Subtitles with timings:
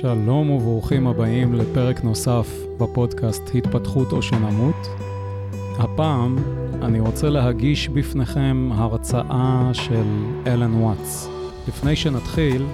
[0.00, 2.48] שלום וברוכים הבאים לפרק נוסף
[2.80, 4.88] בפודקאסט התפתחות או שנמות.
[5.78, 6.36] הפעם
[6.82, 10.04] אני רוצה להגיש בפניכם הרצאה של
[10.46, 11.28] אלן וואטס.
[11.68, 12.66] לפני שנתחיל,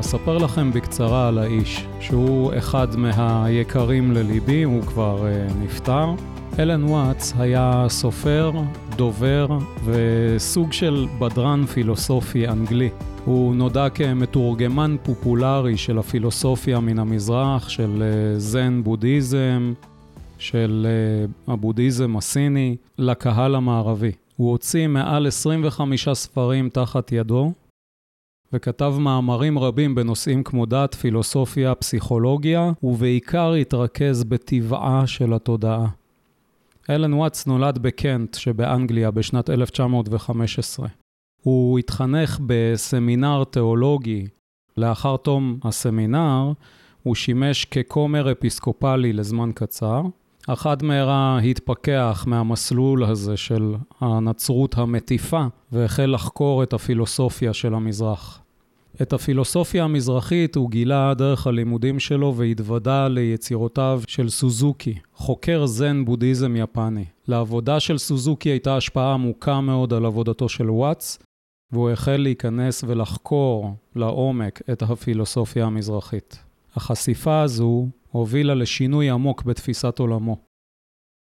[0.00, 6.14] אספר לכם בקצרה על האיש, שהוא אחד מהיקרים לליבי, הוא כבר uh, נפטר.
[6.58, 8.52] אלן וואטס היה סופר,
[8.96, 9.46] דובר
[9.84, 12.88] וסוג של בדרן פילוסופי אנגלי.
[13.30, 19.72] הוא נודע כמתורגמן פופולרי של הפילוסופיה מן המזרח, של אה, זן בודהיזם,
[20.38, 24.12] של אה, הבודהיזם הסיני, לקהל המערבי.
[24.36, 27.52] הוא הוציא מעל 25 ספרים תחת ידו,
[28.52, 35.86] וכתב מאמרים רבים בנושאים כמו דת, פילוסופיה, פסיכולוגיה, ובעיקר התרכז בטבעה של התודעה.
[36.90, 40.99] אלן וואטס נולד בקנט שבאנגליה בשנת 1915.
[41.42, 44.26] הוא התחנך בסמינר תיאולוגי.
[44.76, 46.52] לאחר תום הסמינר,
[47.02, 50.02] הוא שימש ככומר אפיסקופלי לזמן קצר,
[50.64, 58.40] עד מהרה התפכח מהמסלול הזה של הנצרות המטיפה, והחל לחקור את הפילוסופיה של המזרח.
[59.02, 66.56] את הפילוסופיה המזרחית הוא גילה דרך הלימודים שלו והתוודה ליצירותיו של סוזוקי, חוקר זן בודהיזם
[66.56, 67.04] יפני.
[67.28, 71.18] לעבודה של סוזוקי הייתה השפעה עמוקה מאוד על עבודתו של וואטס,
[71.72, 76.38] והוא החל להיכנס ולחקור לעומק את הפילוסופיה המזרחית.
[76.76, 80.36] החשיפה הזו הובילה לשינוי עמוק בתפיסת עולמו.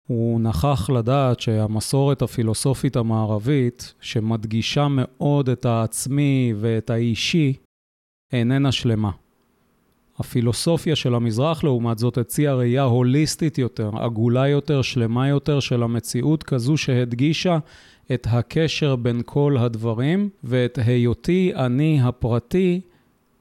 [0.07, 7.53] הוא נכח לדעת שהמסורת הפילוסופית המערבית, שמדגישה מאוד את העצמי ואת האישי,
[8.33, 9.11] איננה שלמה.
[10.19, 16.43] הפילוסופיה של המזרח, לעומת זאת, הציעה ראייה הוליסטית יותר, עגולה יותר, שלמה יותר של המציאות,
[16.43, 17.57] כזו שהדגישה
[18.13, 22.81] את הקשר בין כל הדברים, ואת היותי אני הפרטי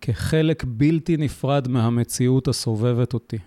[0.01, 3.39] כחלק בלתי נפרד מהמציאות הסובבת אותי.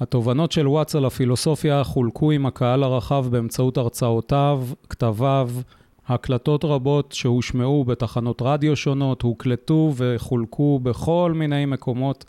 [0.00, 5.50] התובנות של וואטס על הפילוסופיה חולקו עם הקהל הרחב באמצעות הרצאותיו, כתביו,
[6.06, 12.24] הקלטות רבות שהושמעו בתחנות רדיו שונות, הוקלטו וחולקו בכל מיני מקומות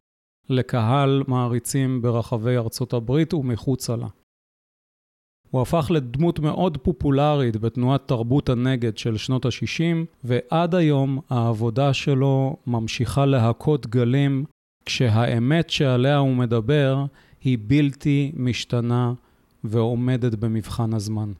[0.49, 4.07] לקהל מעריצים ברחבי ארצות הברית ומחוצה לה.
[5.51, 12.55] הוא הפך לדמות מאוד פופולרית בתנועת תרבות הנגד של שנות ה-60, ועד היום העבודה שלו
[12.67, 14.45] ממשיכה להכות גלים,
[14.85, 17.05] כשהאמת שעליה הוא מדבר
[17.41, 19.13] היא בלתי משתנה
[19.63, 21.31] ועומדת במבחן הזמן.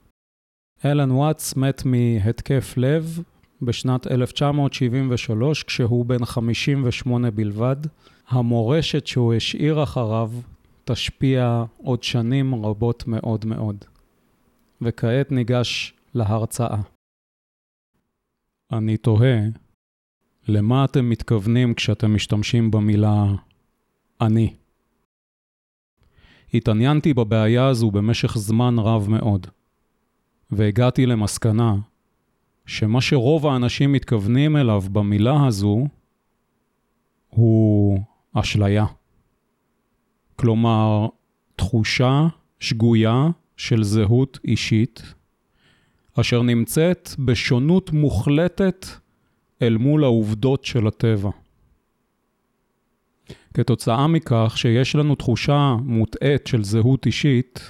[0.84, 3.22] אלן וואטס מת מהתקף לב
[3.62, 7.76] בשנת 1973, כשהוא בן 58 בלבד.
[8.28, 10.30] המורשת שהוא השאיר אחריו
[10.84, 13.84] תשפיע עוד שנים רבות מאוד מאוד.
[14.80, 16.80] וכעת ניגש להרצאה.
[18.72, 19.38] אני תוהה,
[20.48, 23.24] למה אתם מתכוונים כשאתם משתמשים במילה
[24.20, 24.54] אני?
[26.54, 29.46] התעניינתי בבעיה הזו במשך זמן רב מאוד,
[30.50, 31.76] והגעתי למסקנה
[32.66, 35.86] שמה שרוב האנשים מתכוונים אליו במילה הזו
[37.28, 38.00] הוא
[38.32, 38.86] אשליה.
[40.36, 41.06] כלומר,
[41.56, 42.26] תחושה
[42.60, 45.02] שגויה של זהות אישית,
[46.20, 48.86] אשר נמצאת בשונות מוחלטת
[49.62, 51.30] אל מול העובדות של הטבע.
[53.54, 57.60] כתוצאה מכך שיש לנו תחושה מוטעית של זהות אישית,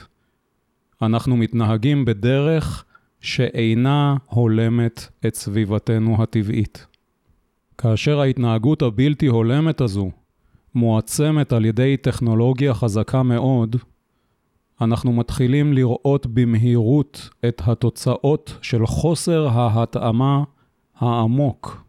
[1.02, 2.84] אנחנו מתנהגים בדרך
[3.20, 6.86] שאינה הולמת את סביבתנו הטבעית.
[7.78, 10.10] כאשר ההתנהגות הבלתי הולמת הזו
[10.74, 13.76] מועצמת על ידי טכנולוגיה חזקה מאוד,
[14.80, 20.44] אנחנו מתחילים לראות במהירות את התוצאות של חוסר ההתאמה
[20.96, 21.84] העמוק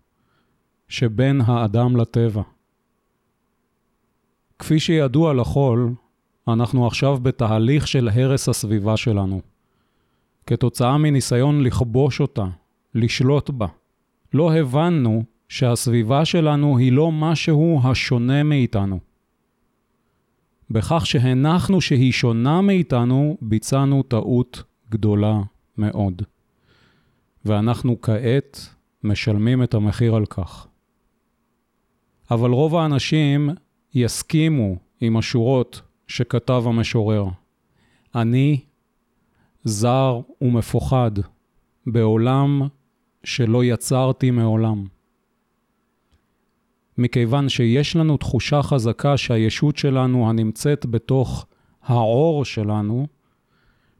[0.88, 2.42] שבין האדם לטבע.
[4.60, 5.90] כפי שידוע לכל,
[6.54, 9.42] אנחנו עכשיו בתהליך של הרס הסביבה שלנו.
[10.46, 12.46] כתוצאה מניסיון לכבוש אותה,
[12.96, 13.68] לשלוט בה.
[14.34, 19.00] לא הבנו שהסביבה שלנו היא לא משהו השונה מאיתנו.
[20.70, 25.40] בכך שהנחנו שהיא שונה מאיתנו, ביצענו טעות גדולה
[25.78, 26.22] מאוד.
[27.46, 28.70] ואנחנו כעת
[29.04, 30.68] משלמים את המחיר על כך.
[32.32, 33.50] אבל רוב האנשים
[33.94, 37.26] יסכימו עם השורות שכתב המשורר.
[38.16, 38.60] אני
[39.64, 41.12] זר ומפוחד
[41.88, 42.62] בעולם
[43.24, 44.86] שלא יצרתי מעולם.
[46.98, 51.46] מכיוון שיש לנו תחושה חזקה שהישות שלנו הנמצאת בתוך
[51.84, 53.08] העור שלנו,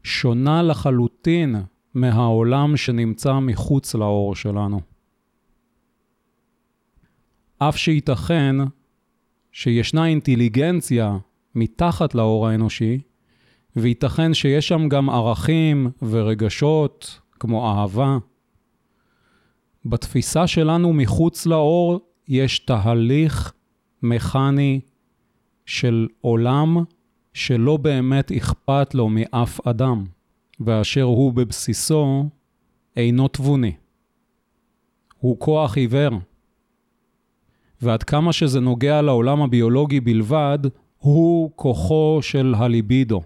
[0.02, 1.56] שונה לחלוטין
[1.94, 4.80] מהעולם שנמצא מחוץ לעור שלנו.
[7.58, 8.56] אף שייתכן
[9.52, 11.18] שישנה אינטליגנציה
[11.54, 13.00] מתחת לאור האנושי,
[13.76, 18.18] וייתכן שיש שם גם ערכים ורגשות כמו אהבה.
[19.84, 23.52] בתפיסה שלנו מחוץ לאור יש תהליך
[24.02, 24.80] מכני
[25.66, 26.76] של עולם
[27.34, 30.04] שלא באמת אכפת לו מאף אדם,
[30.60, 32.28] ואשר הוא בבסיסו
[32.96, 33.72] אינו תבוני.
[35.18, 36.10] הוא כוח עיוור.
[37.82, 40.58] ועד כמה שזה נוגע לעולם הביולוגי בלבד,
[41.00, 43.22] הוא כוחו של הליבידו.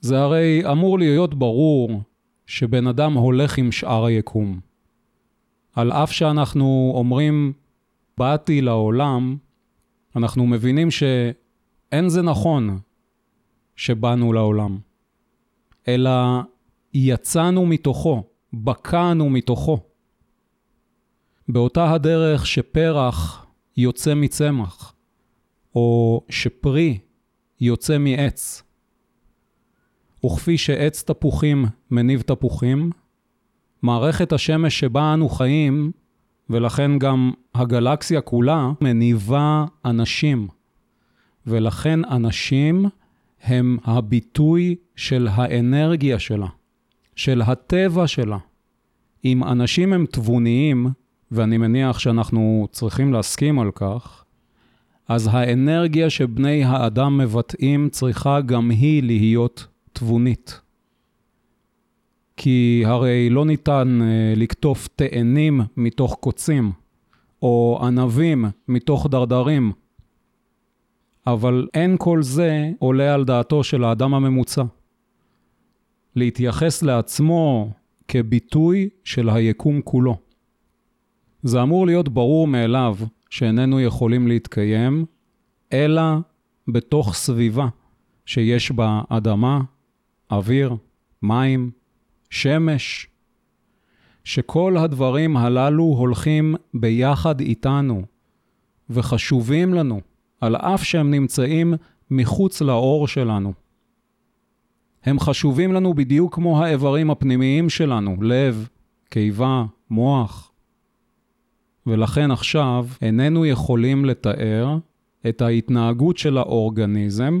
[0.00, 2.02] זה הרי אמור להיות ברור
[2.46, 4.60] שבן אדם הולך עם שאר היקום.
[5.74, 7.52] על אף שאנחנו אומרים,
[8.18, 9.36] באתי לעולם,
[10.16, 12.78] אנחנו מבינים שאין זה נכון
[13.76, 14.78] שבאנו לעולם,
[15.88, 16.10] אלא
[16.94, 18.22] יצאנו מתוכו,
[18.52, 19.78] בקענו מתוכו.
[21.48, 23.46] באותה הדרך שפרח
[23.76, 24.94] יוצא מצמח,
[25.74, 26.98] או שפרי
[27.60, 28.62] יוצא מעץ.
[30.26, 32.90] וכפי שעץ תפוחים מניב תפוחים,
[33.82, 35.92] מערכת השמש שבה אנו חיים,
[36.50, 40.48] ולכן גם הגלקסיה כולה, מניבה אנשים.
[41.46, 42.86] ולכן אנשים
[43.42, 46.48] הם הביטוי של האנרגיה שלה,
[47.16, 48.38] של הטבע שלה.
[49.24, 50.86] אם אנשים הם תבוניים,
[51.30, 54.19] ואני מניח שאנחנו צריכים להסכים על כך,
[55.10, 60.60] אז האנרגיה שבני האדם מבטאים צריכה גם היא להיות תבונית.
[62.36, 66.72] כי הרי לא ניתן uh, לקטוף תאנים מתוך קוצים,
[67.42, 69.72] או ענבים מתוך דרדרים,
[71.26, 74.62] אבל אין כל זה עולה על דעתו של האדם הממוצע.
[76.16, 77.70] להתייחס לעצמו
[78.08, 80.16] כביטוי של היקום כולו.
[81.42, 82.96] זה אמור להיות ברור מאליו
[83.30, 85.04] שאיננו יכולים להתקיים,
[85.72, 86.02] אלא
[86.68, 87.68] בתוך סביבה
[88.26, 89.60] שיש בה אדמה,
[90.30, 90.76] אוויר,
[91.22, 91.70] מים,
[92.30, 93.06] שמש,
[94.24, 98.02] שכל הדברים הללו הולכים ביחד איתנו
[98.90, 100.00] וחשובים לנו,
[100.40, 101.74] על אף שהם נמצאים
[102.10, 103.52] מחוץ לאור שלנו.
[105.04, 108.68] הם חשובים לנו בדיוק כמו האיברים הפנימיים שלנו, לב,
[109.08, 110.49] קיבה, מוח.
[111.86, 114.78] ולכן עכשיו איננו יכולים לתאר
[115.28, 117.40] את ההתנהגות של האורגניזם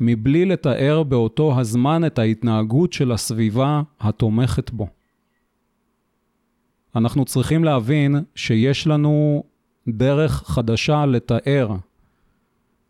[0.00, 4.86] מבלי לתאר באותו הזמן את ההתנהגות של הסביבה התומכת בו.
[6.96, 9.42] אנחנו צריכים להבין שיש לנו
[9.88, 11.76] דרך חדשה לתאר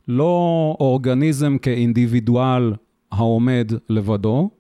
[0.09, 2.75] לא אורגניזם כאינדיבידואל
[3.13, 4.51] העומד לבדו,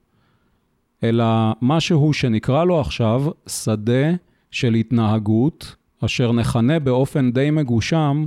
[1.02, 1.24] אלא
[1.62, 4.14] משהו שנקרא לו עכשיו שדה
[4.54, 8.26] של התנהגות, אשר נכנה באופן די מגושם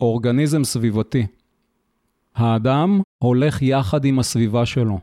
[0.00, 1.26] אורגניזם סביבתי.
[2.34, 4.98] האדם הולך יחד עם הסביבה שלו,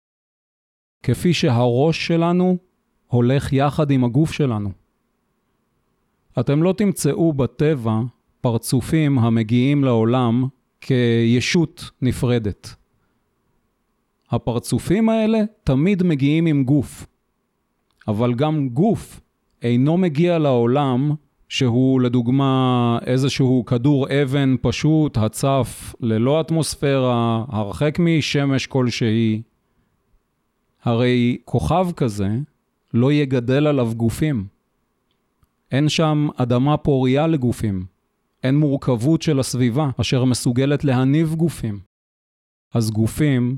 [1.04, 2.58] כפי שהראש שלנו
[3.08, 4.72] הולך יחד עם הגוף שלנו.
[6.40, 8.00] אתם לא תמצאו בטבע
[8.42, 10.48] פרצופים המגיעים לעולם
[10.82, 12.76] כישות נפרדת.
[14.30, 17.08] הפרצופים האלה תמיד מגיעים עם גוף,
[18.08, 19.22] אבל גם גוף
[19.62, 21.12] אינו מגיע לעולם
[21.50, 29.42] שהוא לדוגמה איזשהו כדור אבן פשוט הצף ללא אטמוספירה, הרחק משמש כלשהי.
[30.84, 32.30] הרי כוכב כזה
[32.94, 34.48] לא יגדל עליו גופים.
[35.72, 37.86] אין שם אדמה פוריה לגופים.
[38.44, 41.80] אין מורכבות של הסביבה אשר מסוגלת להניב גופים.
[42.74, 43.58] אז גופים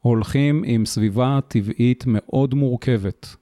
[0.00, 3.36] הולכים עם סביבה טבעית מאוד מורכבת.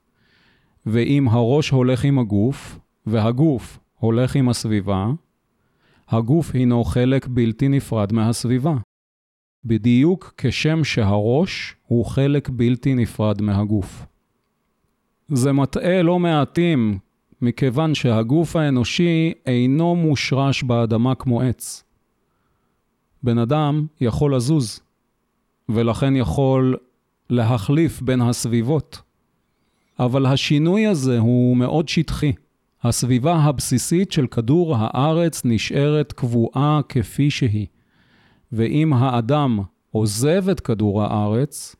[0.91, 5.11] ואם הראש הולך עם הגוף, והגוף הולך עם הסביבה,
[6.09, 8.75] הגוף הינו חלק בלתי נפרד מהסביבה.
[9.65, 14.07] בדיוק כשם שהראש הוא חלק בלתי נפרד מהגוף.
[15.29, 16.99] זה מטעה לא מעטים,
[17.43, 21.85] מכיוון שהגוף האנושי אינו מושרש באדמה כמו עץ.
[23.23, 24.81] בן אדם יכול לזוז,
[25.69, 26.77] ולכן יכול
[27.31, 29.03] להחליף בין הסביבות.
[30.01, 32.33] אבל השינוי הזה הוא מאוד שטחי.
[32.83, 37.67] הסביבה הבסיסית של כדור הארץ נשארת קבועה כפי שהיא.
[38.53, 41.77] ואם האדם עוזב את כדור הארץ,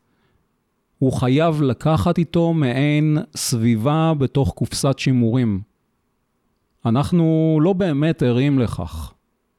[0.99, 5.61] הוא חייב לקחת איתו מעין סביבה בתוך קופסת שימורים.
[6.85, 9.13] אנחנו לא באמת ערים לכך.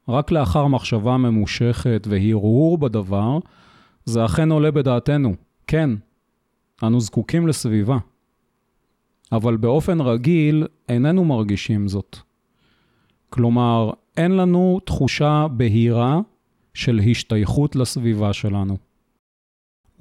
[0.09, 3.39] רק לאחר מחשבה ממושכת והרהור בדבר,
[4.05, 5.35] זה אכן עולה בדעתנו.
[5.67, 5.91] כן,
[6.83, 7.99] אנו זקוקים לסביבה.
[9.33, 12.19] אבל באופן רגיל איננו מרגישים זאת.
[13.31, 16.21] כלומר, אין לנו תחושה בהירה
[16.75, 18.77] של השתייכות לסביבה שלנו.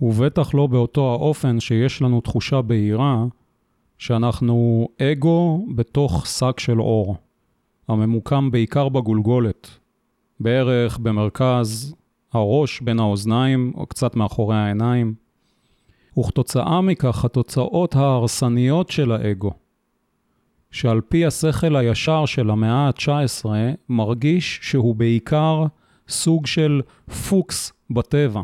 [0.02, 3.26] ובטח לא באותו האופן שיש לנו תחושה בהירה
[3.98, 7.16] שאנחנו אגו בתוך שק של אור,
[7.88, 9.70] הממוקם בעיקר בגולגולת,
[10.40, 11.96] בערך במרכז
[12.34, 15.21] הראש בין האוזניים או קצת מאחורי העיניים.
[16.20, 19.52] וכתוצאה מכך התוצאות ההרסניות של האגו,
[20.72, 23.46] שעל פי השכל הישר של המאה ה-19,
[23.90, 25.66] מרגיש שהוא בעיקר
[26.10, 26.82] סוג של
[27.30, 28.42] פוקס בטבע,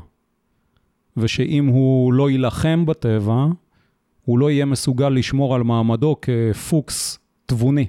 [1.18, 3.46] ושאם הוא לא יילחם בטבע,
[4.26, 7.88] הוא לא יהיה מסוגל לשמור על מעמדו כפוקס תבוני.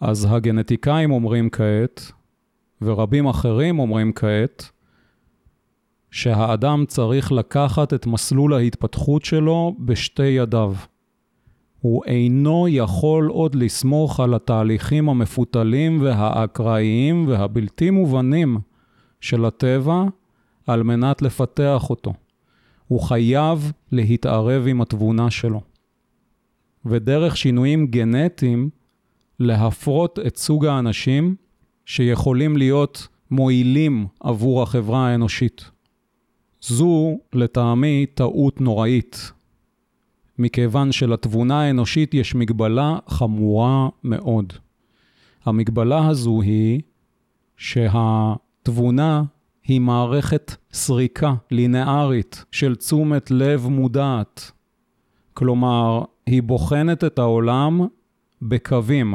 [0.00, 2.12] אז הגנטיקאים אומרים כעת,
[2.82, 4.70] ורבים אחרים אומרים כעת,
[6.16, 10.74] שהאדם צריך לקחת את מסלול ההתפתחות שלו בשתי ידיו.
[11.80, 18.58] הוא אינו יכול עוד לסמוך על התהליכים המפותלים והאקראיים והבלתי מובנים
[19.20, 20.04] של הטבע
[20.66, 22.12] על מנת לפתח אותו.
[22.88, 25.60] הוא חייב להתערב עם התבונה שלו.
[26.86, 28.70] ודרך שינויים גנטיים,
[29.40, 31.36] להפרות את סוג האנשים
[31.84, 35.75] שיכולים להיות מועילים עבור החברה האנושית.
[36.68, 39.32] זו, לטעמי, טעות נוראית,
[40.38, 44.52] מכיוון שלתבונה האנושית יש מגבלה חמורה מאוד.
[45.44, 46.80] המגבלה הזו היא
[47.56, 49.22] שהתבונה
[49.64, 54.50] היא מערכת סריקה לינארית של תשומת לב מודעת.
[55.34, 57.80] כלומר, היא בוחנת את העולם
[58.42, 59.14] בקווים,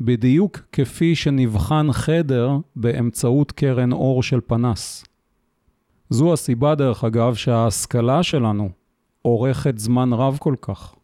[0.00, 5.07] בדיוק כפי שנבחן חדר באמצעות קרן אור של פנס.
[6.10, 8.70] זו הסיבה, דרך אגב, שההשכלה שלנו
[9.24, 10.94] אורכת זמן רב כל כך.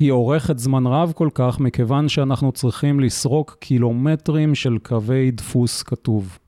[0.00, 6.38] היא אורכת זמן רב כל כך מכיוון שאנחנו צריכים לסרוק קילומטרים של קווי דפוס כתוב.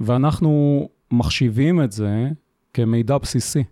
[0.00, 2.28] ואנחנו מחשיבים את זה
[2.74, 3.64] כמידע בסיסי.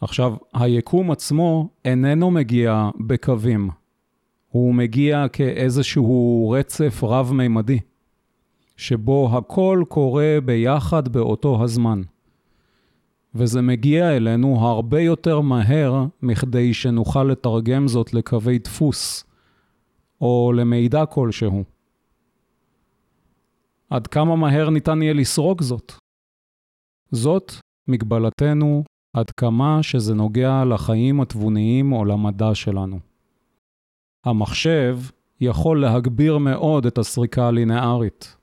[0.00, 3.70] עכשיו, היקום עצמו איננו מגיע בקווים.
[4.48, 7.78] הוא מגיע כאיזשהו רצף רב-מימדי,
[8.76, 12.02] שבו הכל קורה ביחד באותו הזמן.
[13.34, 19.24] וזה מגיע אלינו הרבה יותר מהר מכדי שנוכל לתרגם זאת לקווי דפוס
[20.20, 21.64] או למידע כלשהו.
[23.90, 25.92] עד כמה מהר ניתן יהיה לסרוק זאת?
[27.10, 27.52] זאת
[27.88, 28.84] מגבלתנו
[29.16, 32.98] עד כמה שזה נוגע לחיים התבוניים או למדע שלנו.
[34.24, 34.98] המחשב
[35.40, 38.36] יכול להגביר מאוד את הסריקה הלינארית,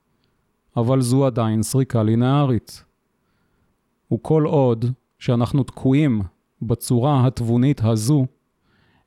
[0.77, 2.83] אבל זו עדיין סריקה לינארית.
[4.13, 4.85] וכל עוד
[5.19, 6.21] שאנחנו תקועים
[6.61, 8.25] בצורה התבונית הזו,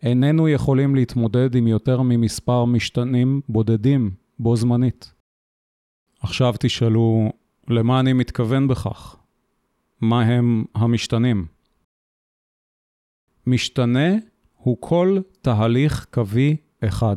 [0.02, 5.14] איננו יכולים להתמודד עם יותר ממספר משתנים בודדים בו זמנית.
[6.20, 7.32] עכשיו תשאלו,
[7.68, 9.16] למה אני מתכוון בכך?
[10.00, 11.46] מה הם המשתנים?
[13.46, 14.08] משתנה
[14.56, 17.16] הוא כל תהליך קווי אחד.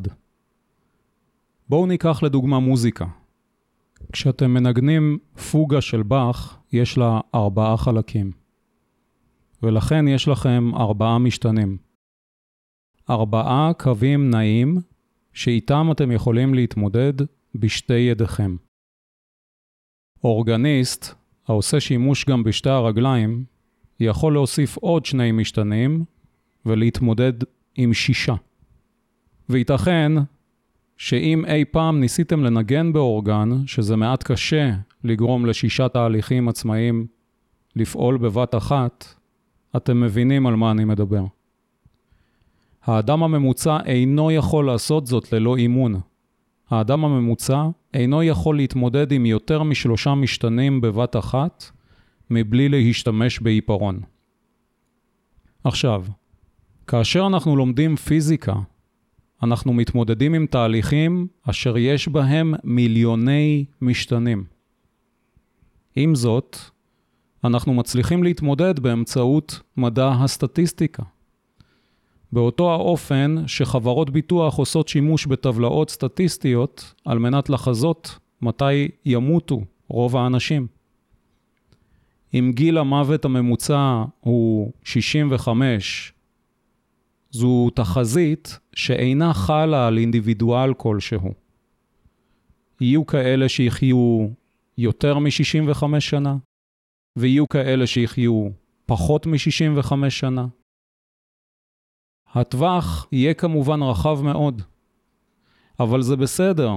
[1.70, 3.06] בואו ניקח לדוגמה מוזיקה.
[4.12, 5.18] כשאתם מנגנים
[5.52, 8.32] פוגה של באך, יש לה ארבעה חלקים.
[9.64, 11.78] ולכן יש לכם ארבעה משתנים.
[13.10, 14.78] ארבעה קווים נעים
[15.34, 17.14] שאיתם אתם יכולים להתמודד
[17.56, 18.56] בשתי ידיכם.
[20.24, 21.16] אורגניסט,
[21.48, 23.46] העושה שימוש גם בשתי הרגליים,
[24.00, 26.06] יכול להוסיף עוד שני משתנים
[26.66, 27.34] ולהתמודד
[27.76, 28.36] עם שישה.
[29.50, 30.12] וייתכן
[30.98, 34.72] שאם אי פעם ניסיתם לנגן באורגן, שזה מעט קשה
[35.04, 37.08] לגרום לשישה תהליכים עצמאיים
[37.76, 39.06] לפעול בבת אחת,
[39.76, 41.24] אתם מבינים על מה אני מדבר.
[42.84, 46.00] האדם הממוצע אינו יכול לעשות זאת ללא אימון.
[46.70, 51.64] האדם הממוצע אינו יכול להתמודד עם יותר משלושה משתנים בבת אחת,
[52.30, 54.00] מבלי להשתמש בעיפרון.
[55.64, 56.04] עכשיו,
[56.88, 58.54] כאשר אנחנו לומדים פיזיקה,
[59.44, 64.44] אנחנו מתמודדים עם תהליכים אשר יש בהם מיליוני משתנים.
[65.96, 66.58] עם זאת,
[67.44, 71.04] אנחנו מצליחים להתמודד באמצעות מדע הסטטיסטיקה.
[72.32, 80.68] באותו האופן שחברות ביטוח עושות שימוש בטבלאות סטטיסטיות על מנת לחזות מתי ימותו רוב האנשים.
[82.34, 86.14] אם גיל המוות הממוצע הוא 65
[87.36, 91.34] זו תחזית שאינה חלה על אינדיבידואל כלשהו.
[92.82, 94.28] יהיו כאלה שיחיו
[94.78, 96.38] יותר מ-65 שנה,
[97.16, 98.48] ויהיו כאלה שיחיו
[98.86, 100.48] פחות מ-65 שנה.
[102.34, 104.62] הטווח יהיה כמובן רחב מאוד.
[105.80, 106.72] אבל זה בסדר.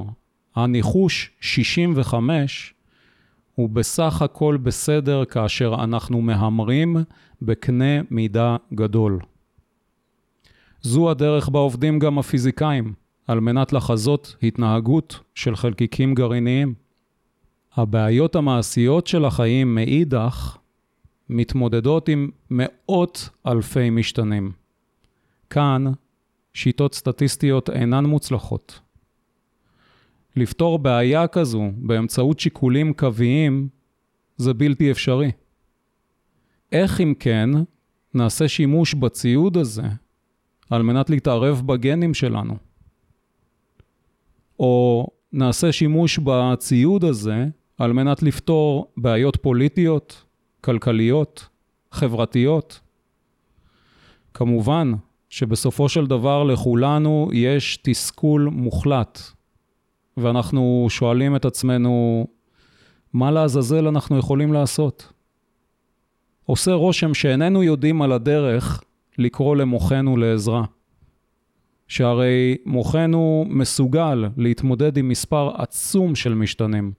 [0.55, 2.75] הניחוש 65
[3.55, 6.97] הוא בסך הכל בסדר כאשר אנחנו מהמרים
[7.43, 9.19] בקנה מידה גדול.
[10.83, 12.95] זו הדרך בה עובדים גם הפיזיקאים,
[13.27, 16.75] על מנת לחזות התנהגות של חלקיקים גרעיניים.
[17.75, 20.57] הבעיות המעשיות של החיים מאידך
[21.29, 24.53] מתמודדות עם מאות אלפי משתנים.
[25.51, 25.85] כאן
[26.55, 28.81] שיטות סטטיסטיות אינן מוצלחות.
[30.37, 33.69] לפתור בעיה כזו באמצעות שיקולים קוויים
[34.37, 35.31] זה בלתי אפשרי.
[36.73, 37.51] איך אם כן
[38.15, 39.83] נעשה שימוש בציוד הזה
[40.71, 42.57] על מנת להתערב בגנים שלנו?
[44.61, 47.47] או נעשה שימוש בציוד הזה
[47.79, 50.25] על מנת לפתור בעיות פוליטיות,
[50.61, 51.49] כלכליות,
[51.93, 52.81] חברתיות?
[54.35, 54.93] כמובן
[55.29, 59.21] שבסופו של דבר לכולנו יש תסכול מוחלט
[60.17, 62.27] ואנחנו שואלים את עצמנו,
[63.13, 65.13] מה לעזאזל אנחנו יכולים לעשות?
[66.45, 68.83] עושה רושם שאיננו יודעים על הדרך
[69.19, 70.65] לקרוא למוחנו לעזרה.
[71.89, 76.93] שהרי מוחנו מסוגל להתמודד עם מספר עצום של משתנים.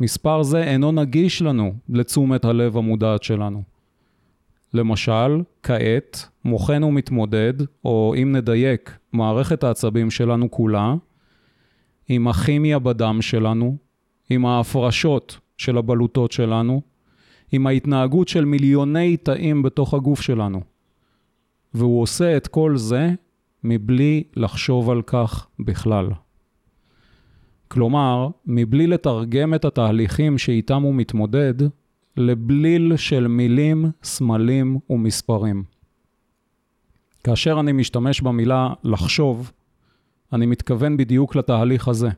[0.00, 3.62] מספר זה אינו נגיש לנו לתשומת הלב המודעת שלנו.
[4.74, 7.52] למשל, כעת, מוחנו מתמודד,
[7.84, 10.94] או אם נדייק, מערכת העצבים שלנו כולה,
[12.08, 13.76] עם הכימיה בדם שלנו,
[14.30, 16.82] עם ההפרשות של הבלוטות שלנו,
[17.52, 20.75] עם ההתנהגות של מיליוני תאים בתוך הגוף שלנו.
[21.76, 23.10] והוא עושה את כל זה
[23.64, 26.08] מבלי לחשוב על כך בכלל.
[27.68, 31.54] כלומר, מבלי לתרגם את התהליכים שאיתם הוא מתמודד
[32.16, 35.64] לבליל של מילים, סמלים ומספרים.
[37.24, 39.52] כאשר אני משתמש במילה לחשוב,
[40.32, 42.08] אני מתכוון בדיוק לתהליך הזה.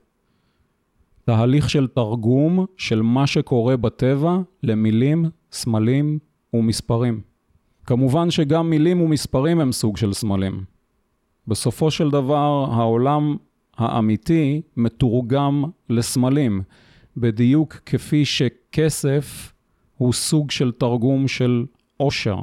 [1.24, 6.18] תהליך של תרגום של מה שקורה בטבע למילים, סמלים
[6.54, 7.27] ומספרים.
[7.88, 10.64] כמובן שגם מילים ומספרים הם סוג של סמלים.
[11.46, 13.36] בסופו של דבר העולם
[13.76, 16.62] האמיתי מתורגם לסמלים,
[17.16, 19.52] בדיוק כפי שכסף
[19.96, 21.64] הוא סוג של תרגום של
[21.96, 22.36] עושר.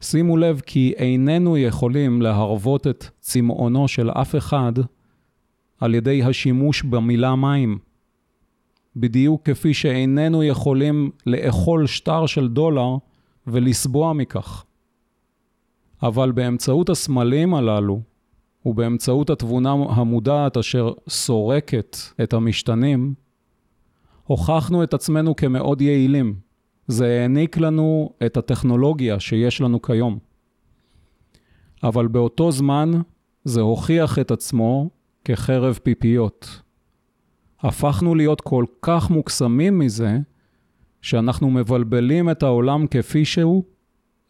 [0.00, 4.72] שימו לב כי איננו יכולים להרוות את צמאונו של אף אחד
[5.80, 7.78] על ידי השימוש במילה מים.
[8.96, 12.96] בדיוק כפי שאיננו יכולים לאכול שטר של דולר
[13.46, 14.64] ולסבוע מכך.
[16.02, 18.00] אבל באמצעות הסמלים הללו,
[18.66, 23.14] ובאמצעות התבונה המודעת אשר סורקת את המשתנים,
[24.24, 26.34] הוכחנו את עצמנו כמאוד יעילים.
[26.86, 30.18] זה העניק לנו את הטכנולוגיה שיש לנו כיום.
[31.82, 32.90] אבל באותו זמן
[33.44, 34.90] זה הוכיח את עצמו
[35.24, 36.62] כחרב פיפיות.
[37.60, 40.18] הפכנו להיות כל כך מוקסמים מזה,
[41.02, 43.64] שאנחנו מבלבלים את העולם כפי שהוא,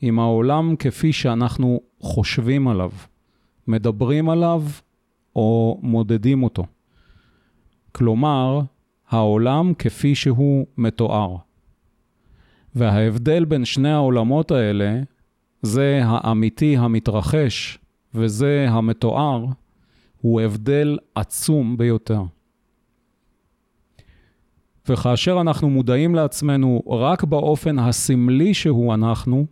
[0.01, 2.91] עם העולם כפי שאנחנו חושבים עליו,
[3.69, 4.63] מדברים עליו
[5.37, 6.67] או מודדים אותו.
[7.93, 8.61] כלומר,
[9.09, 11.37] העולם כפי שהוא מתואר.
[12.75, 15.01] וההבדל בין שני העולמות האלה,
[15.63, 17.79] זה האמיתי המתרחש
[18.15, 19.45] וזה המתואר,
[20.21, 22.23] הוא הבדל עצום ביותר.
[24.93, 29.47] וכאשר אנחנו מודעים לעצמנו רק באופן הסמלי שהוא אנחנו,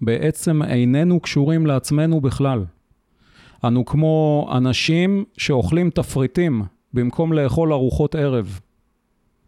[0.00, 2.64] בעצם איננו קשורים לעצמנו בכלל.
[3.64, 6.62] אנו כמו אנשים שאוכלים תפריטים
[6.94, 8.60] במקום לאכול ארוחות ערב.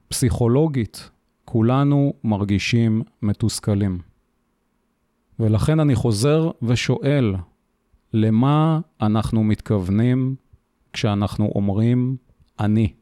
[0.09, 1.11] פסיכולוגית,
[1.45, 3.99] כולנו מרגישים מתוסכלים.
[5.39, 7.35] ולכן אני חוזר ושואל,
[8.13, 10.35] למה אנחנו מתכוונים
[10.93, 12.17] כשאנחנו אומרים
[12.61, 12.93] אני?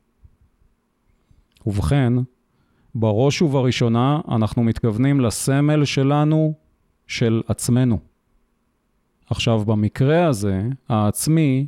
[1.67, 2.13] ובכן,
[2.95, 6.55] בראש ובראשונה אנחנו מתכוונים לסמל שלנו
[7.07, 7.99] של עצמנו.
[9.31, 11.67] עכשיו, במקרה הזה, העצמי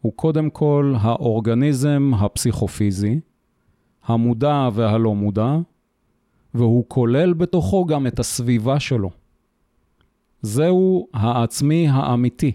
[0.00, 3.20] הוא קודם כל האורגניזם הפסיכופיזי,
[4.04, 5.56] המודע והלא מודע,
[6.54, 9.10] והוא כולל בתוכו גם את הסביבה שלו.
[10.42, 12.52] זהו העצמי האמיתי.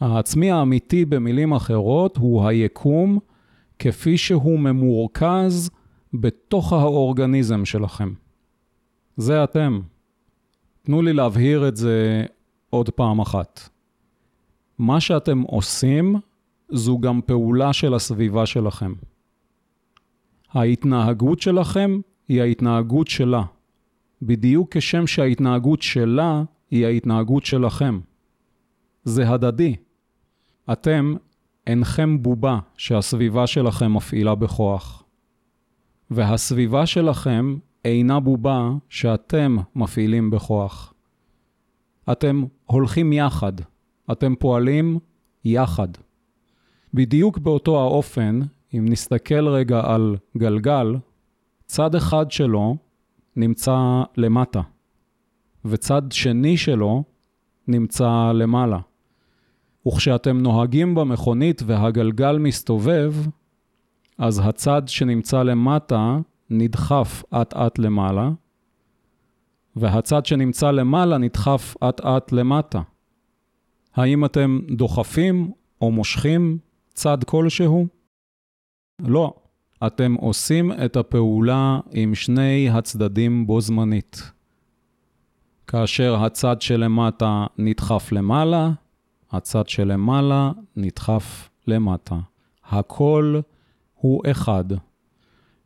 [0.00, 3.18] העצמי האמיתי, במילים אחרות, הוא היקום
[3.78, 5.70] כפי שהוא ממורכז
[6.14, 8.14] בתוך האורגניזם שלכם.
[9.16, 9.80] זה אתם.
[10.82, 12.24] תנו לי להבהיר את זה
[12.70, 13.68] עוד פעם אחת.
[14.78, 16.16] מה שאתם עושים
[16.68, 18.92] זו גם פעולה של הסביבה שלכם.
[20.50, 23.42] ההתנהגות שלכם היא ההתנהגות שלה,
[24.22, 28.00] בדיוק כשם שההתנהגות שלה היא ההתנהגות שלכם.
[29.04, 29.76] זה הדדי.
[30.72, 31.14] אתם
[31.66, 35.04] אינכם בובה שהסביבה שלכם מפעילה בכוח.
[36.10, 40.94] והסביבה שלכם אינה בובה שאתם מפעילים בכוח.
[42.12, 43.52] אתם הולכים יחד,
[44.12, 44.98] אתם פועלים
[45.44, 45.88] יחד.
[46.94, 48.40] בדיוק באותו האופן,
[48.74, 50.96] אם נסתכל רגע על גלגל,
[51.66, 52.76] צד אחד שלו
[53.36, 54.60] נמצא למטה,
[55.64, 57.04] וצד שני שלו
[57.68, 58.78] נמצא למעלה.
[59.88, 63.14] וכשאתם נוהגים במכונית והגלגל מסתובב,
[64.18, 66.18] אז הצד שנמצא למטה
[66.50, 68.30] נדחף אט-אט למעלה,
[69.76, 72.80] והצד שנמצא למעלה נדחף אט-אט למטה.
[73.94, 76.58] האם אתם דוחפים או מושכים
[76.94, 77.86] צד כלשהו?
[79.00, 79.34] לא.
[79.86, 84.32] אתם עושים את הפעולה עם שני הצדדים בו זמנית.
[85.66, 88.70] כאשר הצד שלמטה נדחף למעלה,
[89.36, 92.18] הצד שלמעלה נדחף למטה.
[92.64, 93.40] הכל
[93.94, 94.64] הוא אחד.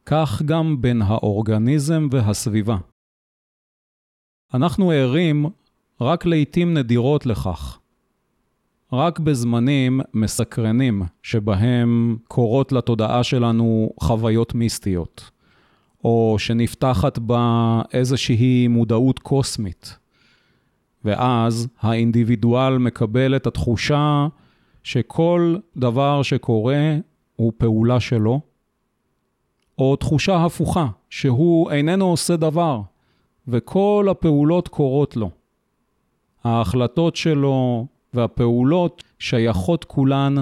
[0.06, 2.76] כך גם בין האורגניזם והסביבה.
[4.54, 5.46] אנחנו ערים
[6.00, 7.78] רק לעתים נדירות לכך.
[8.92, 15.30] רק בזמנים מסקרנים שבהם קורות לתודעה שלנו חוויות מיסטיות,
[16.04, 19.98] או שנפתחת בה איזושהי מודעות קוסמית.
[21.08, 24.26] ואז האינדיבידואל מקבל את התחושה
[24.82, 26.96] שכל דבר שקורה
[27.36, 28.40] הוא פעולה שלו,
[29.78, 32.80] או תחושה הפוכה, שהוא איננו עושה דבר,
[33.48, 35.30] וכל הפעולות קורות לו.
[36.44, 40.34] ההחלטות שלו והפעולות שייכות כולן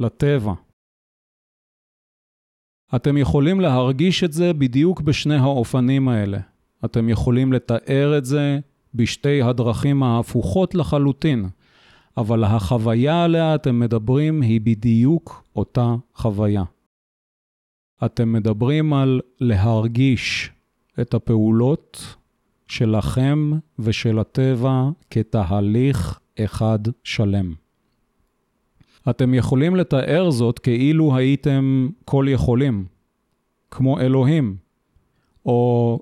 [0.00, 0.52] לטבע.
[2.96, 6.38] אתם יכולים להרגיש את זה בדיוק בשני האופנים האלה.
[6.84, 8.58] אתם יכולים לתאר את זה
[8.94, 11.48] בשתי הדרכים ההפוכות לחלוטין,
[12.16, 16.64] אבל החוויה עליה אתם מדברים היא בדיוק אותה חוויה.
[18.04, 20.50] אתם מדברים על להרגיש
[21.00, 22.16] את הפעולות
[22.68, 27.54] שלכם ושל הטבע כתהליך אחד שלם.
[29.10, 32.84] אתם יכולים לתאר זאת כאילו הייתם כל יכולים,
[33.70, 34.56] כמו אלוהים,
[35.46, 36.00] או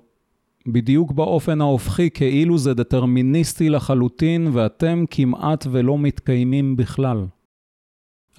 [0.67, 7.25] בדיוק באופן ההופכי, כאילו זה דטרמיניסטי לחלוטין ואתם כמעט ולא מתקיימים בכלל.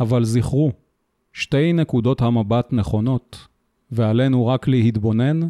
[0.01, 0.73] אבל זכרו,
[1.33, 3.47] שתי נקודות המבט נכונות,
[3.93, 5.41] ועלינו רק להתבונן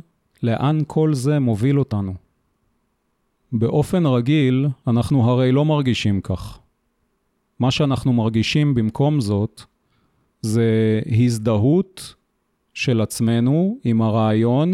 [0.42, 2.14] לאן כל זה מוביל אותנו.
[3.52, 6.58] באופן רגיל, אנחנו הרי לא מרגישים כך.
[7.58, 9.62] מה שאנחנו מרגישים במקום זאת,
[10.42, 12.14] זה הזדהות
[12.74, 14.72] של עצמנו עם הרעיון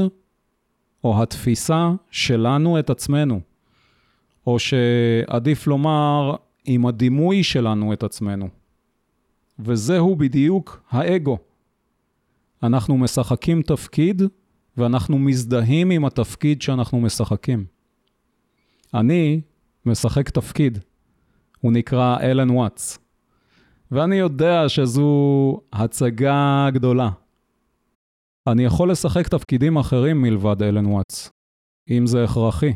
[1.07, 3.40] או התפיסה שלנו את עצמנו,
[4.47, 8.49] או שעדיף לומר, עם הדימוי שלנו את עצמנו.
[9.59, 11.38] וזהו בדיוק האגו.
[12.62, 14.23] אנחנו משחקים תפקיד,
[14.77, 17.64] ואנחנו מזדהים עם התפקיד שאנחנו משחקים.
[18.95, 19.40] אני
[19.87, 20.79] משחק תפקיד,
[21.61, 22.99] הוא נקרא אלן וואטס.
[23.90, 27.11] ואני יודע שזו הצגה גדולה.
[28.47, 31.31] אני יכול לשחק תפקידים אחרים מלבד אלן וואטס,
[31.91, 32.73] אם זה הכרחי.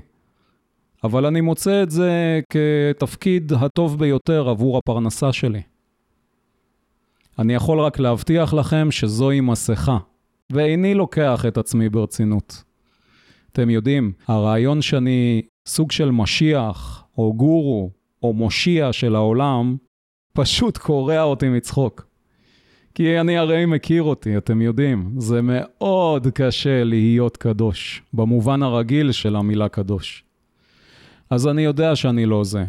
[1.04, 5.62] אבל אני מוצא את זה כתפקיד הטוב ביותר עבור הפרנסה שלי.
[7.38, 9.98] אני יכול רק להבטיח לכם שזוהי מסכה,
[10.50, 12.62] ואיני לוקח את עצמי ברצינות.
[13.52, 17.90] אתם יודעים, הרעיון שאני סוג של משיח, או גורו,
[18.22, 19.76] או מושיע של העולם,
[20.32, 22.09] פשוט קורע אותי מצחוק.
[23.02, 29.36] כי אני הרי מכיר אותי, אתם יודעים, זה מאוד קשה להיות קדוש, במובן הרגיל של
[29.36, 30.24] המילה קדוש.
[31.30, 32.64] אז אני יודע שאני לא זה,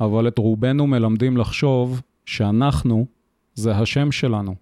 [0.00, 3.06] אבל את רובנו מלמדים לחשוב שאנחנו
[3.54, 4.54] זה השם שלנו.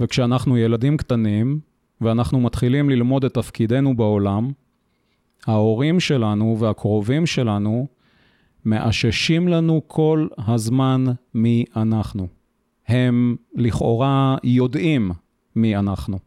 [0.00, 1.60] וכשאנחנו ילדים קטנים,
[2.00, 4.50] ואנחנו מתחילים ללמוד את תפקידנו בעולם,
[5.46, 7.86] ההורים שלנו והקרובים שלנו
[8.64, 12.35] מאששים לנו כל הזמן מי אנחנו.
[12.88, 15.10] הם לכאורה יודעים
[15.56, 16.18] מי אנחנו.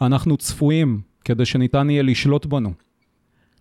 [0.00, 2.72] אנחנו צפויים כדי שניתן יהיה לשלוט בנו.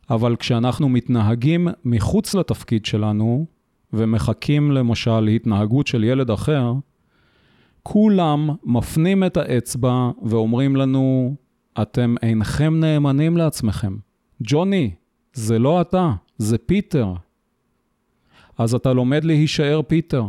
[0.10, 3.46] אבל כשאנחנו מתנהגים מחוץ לתפקיד שלנו,
[3.94, 6.74] ומחכים למשל להתנהגות של ילד אחר,
[7.84, 11.36] כולם מפנים את האצבע ואומרים לנו,
[11.82, 13.98] אתם אינכם נאמנים לעצמכם.
[14.44, 14.92] ג'וני,
[15.34, 17.14] זה לא אתה, זה פיטר.
[18.58, 20.24] אז אתה לומד להישאר פיטר.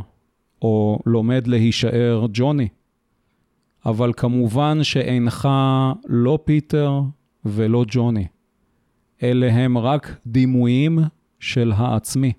[0.64, 2.68] או לומד להישאר ג'וני.
[3.86, 5.48] אבל כמובן שאינך
[6.06, 7.00] לא פיטר
[7.44, 8.26] ולא ג'וני.
[9.22, 10.98] אלה הם רק דימויים
[11.40, 12.32] של העצמי.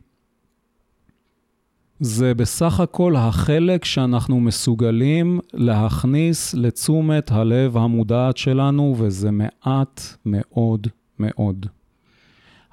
[1.99, 10.87] זה בסך הכל החלק שאנחנו מסוגלים להכניס לתשומת הלב המודעת שלנו, וזה מעט מאוד
[11.19, 11.65] מאוד.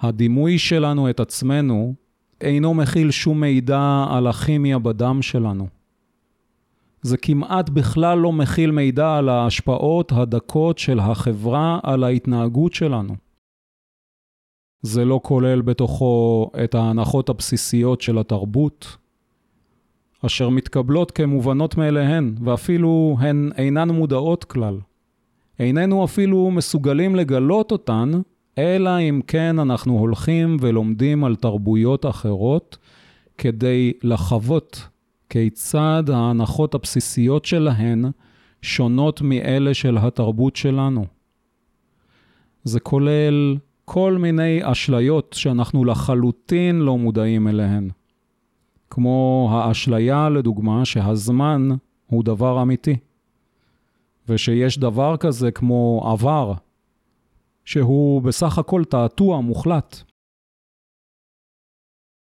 [0.00, 1.94] הדימוי שלנו את עצמנו
[2.42, 5.66] אינו מכיל שום מידע על הכימיה בדם שלנו.
[7.02, 13.14] זה כמעט בכלל לא מכיל מידע על ההשפעות הדקות של החברה על ההתנהגות שלנו.
[14.82, 18.96] זה לא כולל בתוכו את ההנחות הבסיסיות של התרבות,
[20.26, 24.78] אשר מתקבלות כמובנות מאליהן, ואפילו הן אינן מודעות כלל.
[25.58, 28.10] איננו אפילו מסוגלים לגלות אותן,
[28.58, 32.78] אלא אם כן אנחנו הולכים ולומדים על תרבויות אחרות,
[33.38, 34.88] כדי לחוות
[35.30, 38.04] כיצד ההנחות הבסיסיות שלהן
[38.62, 41.06] שונות מאלה של התרבות שלנו.
[42.64, 47.90] זה כולל כל מיני אשליות שאנחנו לחלוטין לא מודעים אליהן.
[48.90, 51.68] כמו האשליה, לדוגמה, שהזמן
[52.06, 52.96] הוא דבר אמיתי,
[54.28, 56.52] ושיש דבר כזה כמו עבר,
[57.64, 60.02] שהוא בסך הכל תעתוע מוחלט.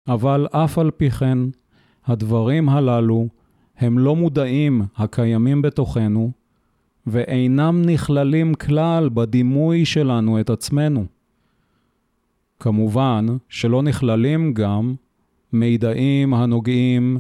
[0.08, 1.38] אבל אף על פי כן,
[2.04, 3.28] הדברים הללו
[3.76, 6.30] הם לא מודעים הקיימים בתוכנו,
[7.06, 11.06] ואינם נכללים כלל בדימוי שלנו את עצמנו.
[12.60, 14.94] כמובן שלא נכללים גם
[15.52, 17.18] מידעים הנוגעים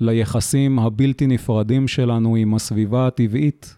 [0.00, 3.76] ליחסים הבלתי נפרדים שלנו עם הסביבה הטבעית.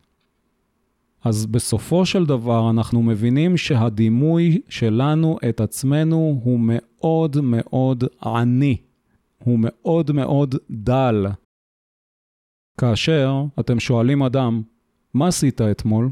[1.24, 8.76] אז בסופו של דבר אנחנו מבינים שהדימוי שלנו את עצמנו הוא מאוד מאוד עני,
[9.38, 11.26] הוא מאוד מאוד דל.
[12.80, 14.62] כאשר אתם שואלים אדם,
[15.14, 16.10] מה עשית אתמול?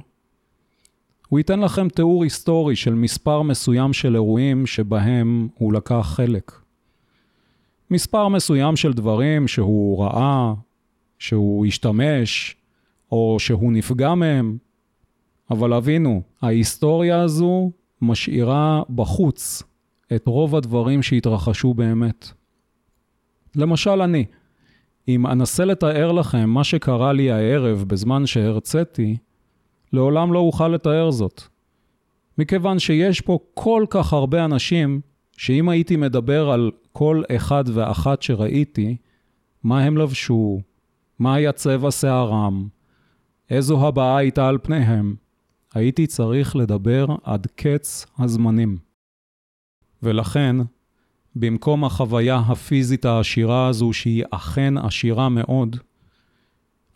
[1.29, 6.53] הוא ייתן לכם תיאור היסטורי של מספר מסוים של אירועים שבהם הוא לקח חלק.
[7.91, 10.55] מספר מסוים של דברים שהוא ראה,
[11.19, 12.57] שהוא השתמש,
[13.13, 14.59] או שהוא נפגע מהם.
[15.51, 17.71] אבל אבינו, ההיסטוריה הזו
[18.03, 19.63] משאירה בחוץ
[20.17, 22.29] את רוב הדברים שהתרחשו באמת.
[23.57, 24.25] למשל אני,
[25.09, 29.17] אם אנסה לתאר לכם מה שקרה לי הערב בזמן שהרציתי,
[29.93, 31.43] לעולם לא אוכל לתאר זאת.
[32.39, 35.01] מכיוון שיש פה כל כך הרבה אנשים,
[35.37, 38.97] שאם הייתי מדבר על כל אחד ואחת שראיתי,
[39.63, 40.61] מה הם לבשו,
[41.19, 42.69] מה היה צבע שערם,
[43.51, 45.15] איזו הבעה הייתה על פניהם,
[45.75, 48.79] הייתי צריך לדבר עד קץ הזמנים.
[50.03, 50.57] ולכן,
[51.37, 55.77] במקום החוויה הפיזית העשירה הזו, שהיא אכן עשירה מאוד,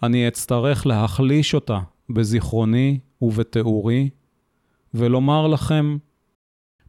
[0.03, 1.79] אני אצטרך להחליש אותה
[2.11, 4.11] בזיכרוני ובתיאורי,
[4.95, 5.97] ולומר לכם,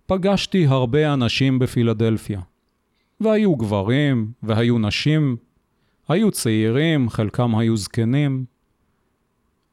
[0.05, 2.41] פגשתי הרבה אנשים בפילדלפיה.
[3.19, 5.37] והיו גברים, והיו נשים,
[6.07, 8.45] היו צעירים, חלקם היו זקנים.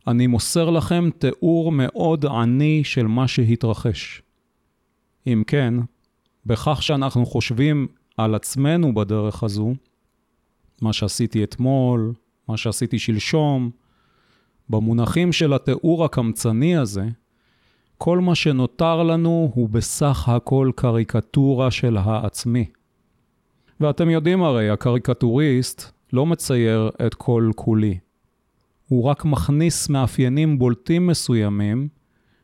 [0.07, 4.23] אני מוסר לכם תיאור מאוד עני של מה שהתרחש.
[5.27, 5.75] אם כן,
[6.47, 7.87] בכך שאנחנו חושבים
[8.17, 9.75] על עצמנו בדרך הזו,
[10.83, 12.13] מה שעשיתי אתמול,
[12.49, 13.71] מה שעשיתי שלשום,
[14.69, 17.09] במונחים של התיאור הקמצני הזה,
[17.99, 22.67] כל מה שנותר לנו הוא בסך הכל קריקטורה של העצמי.
[23.81, 27.99] ואתם יודעים הרי, הקריקטוריסט לא מצייר את כל כולי.
[28.93, 31.89] הוא רק מכניס מאפיינים בולטים מסוימים,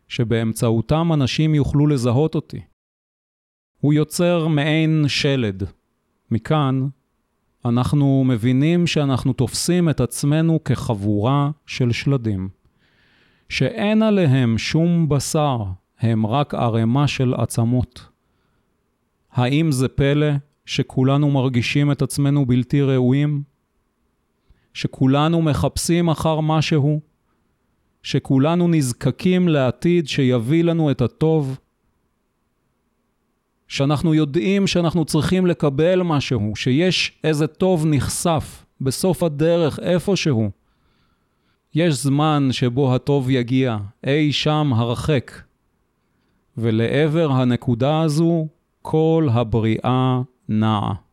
[0.09, 2.61] שבאמצעותם אנשים יוכלו לזהות אותי.
[3.81, 5.63] הוא יוצר מעין שלד.
[6.31, 6.89] מכאן
[7.65, 12.49] אנחנו מבינים שאנחנו תופסים את עצמנו כחבורה של שלדים,
[13.49, 15.65] שאין עליהם שום בשר,
[15.99, 18.09] הם רק ערימה של עצמות.
[19.33, 20.31] האם זה פלא
[20.67, 23.43] שכולנו מרגישים את עצמנו בלתי ראויים?
[24.79, 27.01] שכולנו מחפשים אחר משהו?
[28.03, 31.59] שכולנו נזקקים לעתיד שיביא לנו את הטוב?
[33.69, 40.51] שאנחנו יודעים שאנחנו צריכים לקבל משהו, שיש איזה טוב נחשף בסוף הדרך איפשהו.
[41.75, 45.33] יש זמן שבו הטוב יגיע, אי שם הרחק.
[46.57, 48.47] ולעבר הנקודה הזו
[48.83, 51.08] כל הבריאה נעה.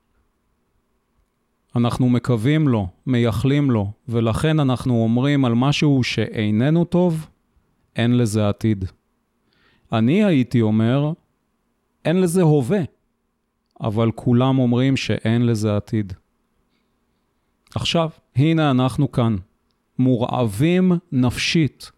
[1.75, 7.27] אנחנו מקווים לו, מייחלים לו, ולכן אנחנו אומרים על משהו שאיננו טוב,
[7.95, 8.85] אין לזה עתיד.
[9.93, 11.11] אני הייתי אומר,
[12.05, 12.81] אין לזה הווה,
[13.81, 16.13] אבל כולם אומרים שאין לזה עתיד.
[17.75, 19.35] עכשיו, הנה אנחנו כאן,
[19.99, 21.91] מורעבים נפשית,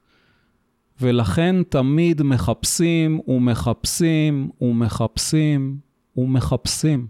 [1.02, 5.78] ולכן תמיד מחפשים ומחפשים ומחפשים
[6.18, 7.08] ומחפשים.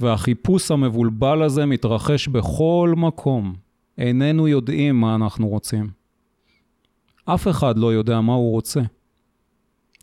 [0.00, 3.54] והחיפוש המבולבל הזה מתרחש בכל מקום.
[3.98, 5.88] איננו יודעים מה אנחנו רוצים.
[7.24, 8.80] אף אחד לא יודע מה הוא רוצה.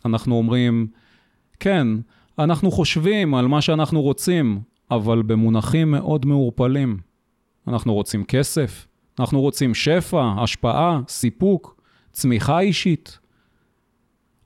[0.05, 0.87] אנחנו אומרים,
[1.59, 1.87] כן,
[2.39, 6.97] אנחנו חושבים על מה שאנחנו רוצים, אבל במונחים מאוד מעורפלים.
[7.67, 8.87] אנחנו רוצים כסף,
[9.19, 11.81] אנחנו רוצים שפע, השפעה, סיפוק,
[12.11, 13.19] צמיחה אישית.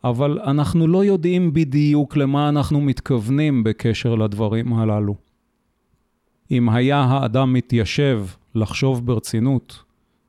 [0.04, 5.29] אבל אנחנו לא יודעים בדיוק למה אנחנו מתכוונים בקשר לדברים הללו.
[6.52, 9.84] אם היה האדם מתיישב לחשוב ברצינות,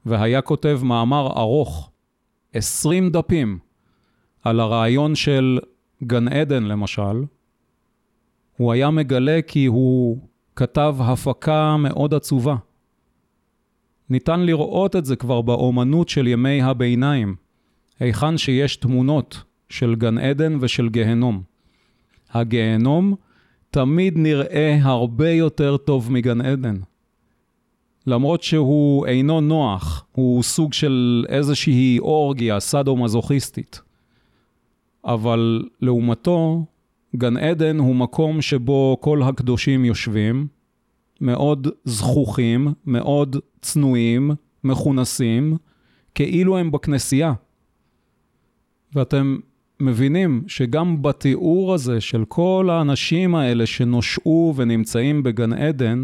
[0.07, 1.91] והיה כותב מאמר ארוך,
[2.53, 3.59] 20 דפים,
[4.45, 5.59] על הרעיון של
[6.05, 7.25] גן עדן למשל,
[8.57, 10.19] הוא היה מגלה כי הוא
[10.57, 12.57] כתב הפקה מאוד עצובה.
[14.11, 17.37] ניתן לראות את זה כבר באומנות של ימי הביניים,
[18.01, 21.43] היכן שיש תמונות של גן עדן ושל גיהנום.
[22.31, 23.15] הגיהנום
[23.71, 26.77] תמיד נראה הרבה יותר טוב מגן עדן.
[28.07, 33.81] למרות שהוא אינו נוח, הוא סוג של איזושהי אורגיה סאדו-מזוכיסטית.
[35.05, 36.65] אבל לעומתו,
[37.17, 40.47] גן עדן הוא מקום שבו כל הקדושים יושבים,
[41.21, 44.31] מאוד זכוכים, מאוד צנועים,
[44.65, 45.57] מכונסים,
[46.15, 47.33] כאילו הם בכנסייה.
[48.95, 49.39] ואתם
[49.81, 56.03] מבינים שגם בתיאור הזה של כל האנשים האלה שנושעו ונמצאים בגן עדן,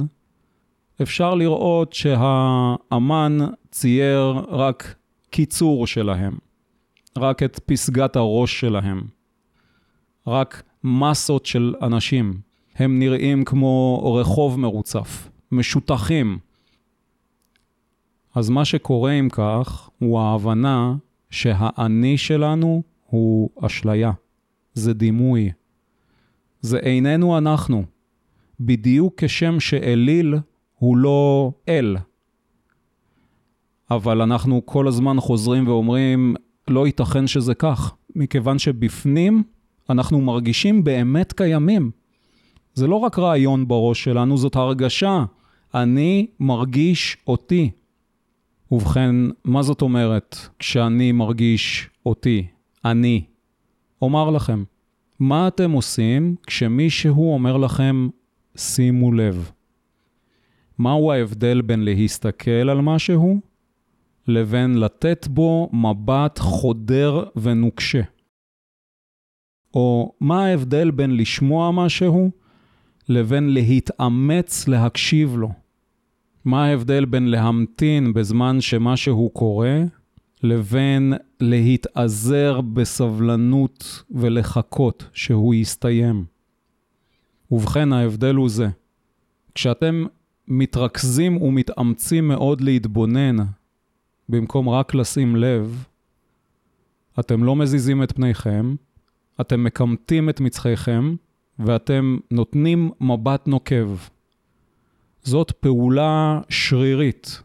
[1.02, 3.38] אפשר לראות שהאמן
[3.70, 4.94] צייר רק
[5.30, 6.34] קיצור שלהם,
[7.16, 9.02] רק את פסגת הראש שלהם,
[10.26, 12.40] רק מסות של אנשים.
[12.76, 16.38] הם נראים כמו רחוב מרוצף, משותחים.
[18.34, 20.94] אז מה שקורה עם כך, הוא ההבנה
[21.30, 24.12] שהאני שלנו הוא אשליה,
[24.74, 25.50] זה דימוי.
[26.60, 27.84] זה איננו אנחנו,
[28.60, 30.34] בדיוק כשם שאליל
[30.78, 31.96] הוא לא אל.
[33.90, 36.34] אבל אנחנו כל הזמן חוזרים ואומרים,
[36.68, 39.42] לא ייתכן שזה כך, מכיוון שבפנים
[39.90, 41.90] אנחנו מרגישים באמת קיימים.
[42.74, 45.24] זה לא רק רעיון בראש שלנו, זאת הרגשה.
[45.74, 47.70] אני מרגיש אותי.
[48.72, 49.14] ובכן,
[49.44, 52.46] מה זאת אומרת כשאני מרגיש אותי?
[52.90, 53.24] אני.
[54.02, 54.64] אומר לכם,
[55.18, 58.08] מה אתם עושים כשמישהו אומר לכם,
[58.56, 59.50] שימו לב?
[60.78, 63.40] מהו ההבדל בין להסתכל על משהו
[64.28, 68.02] לבין לתת בו מבט חודר ונוקשה?
[69.74, 72.30] או מה ההבדל בין לשמוע משהו
[73.08, 75.50] לבין להתאמץ להקשיב לו?
[76.44, 79.82] מה ההבדל בין להמתין בזמן שמשהו קורה
[80.48, 86.24] לבין להתאזר בסבלנות ולחכות שהוא יסתיים?
[87.50, 88.68] ובכן, ההבדל הוא זה.
[89.54, 90.04] כשאתם
[90.48, 93.36] מתרכזים ומתאמצים מאוד להתבונן,
[94.28, 95.84] במקום רק לשים לב,
[97.20, 98.74] אתם לא מזיזים את פניכם,
[99.40, 101.14] אתם מקמטים את מצחיכם,
[101.58, 103.90] ואתם נותנים מבט נוקב.
[105.22, 107.42] זאת פעולה שרירית.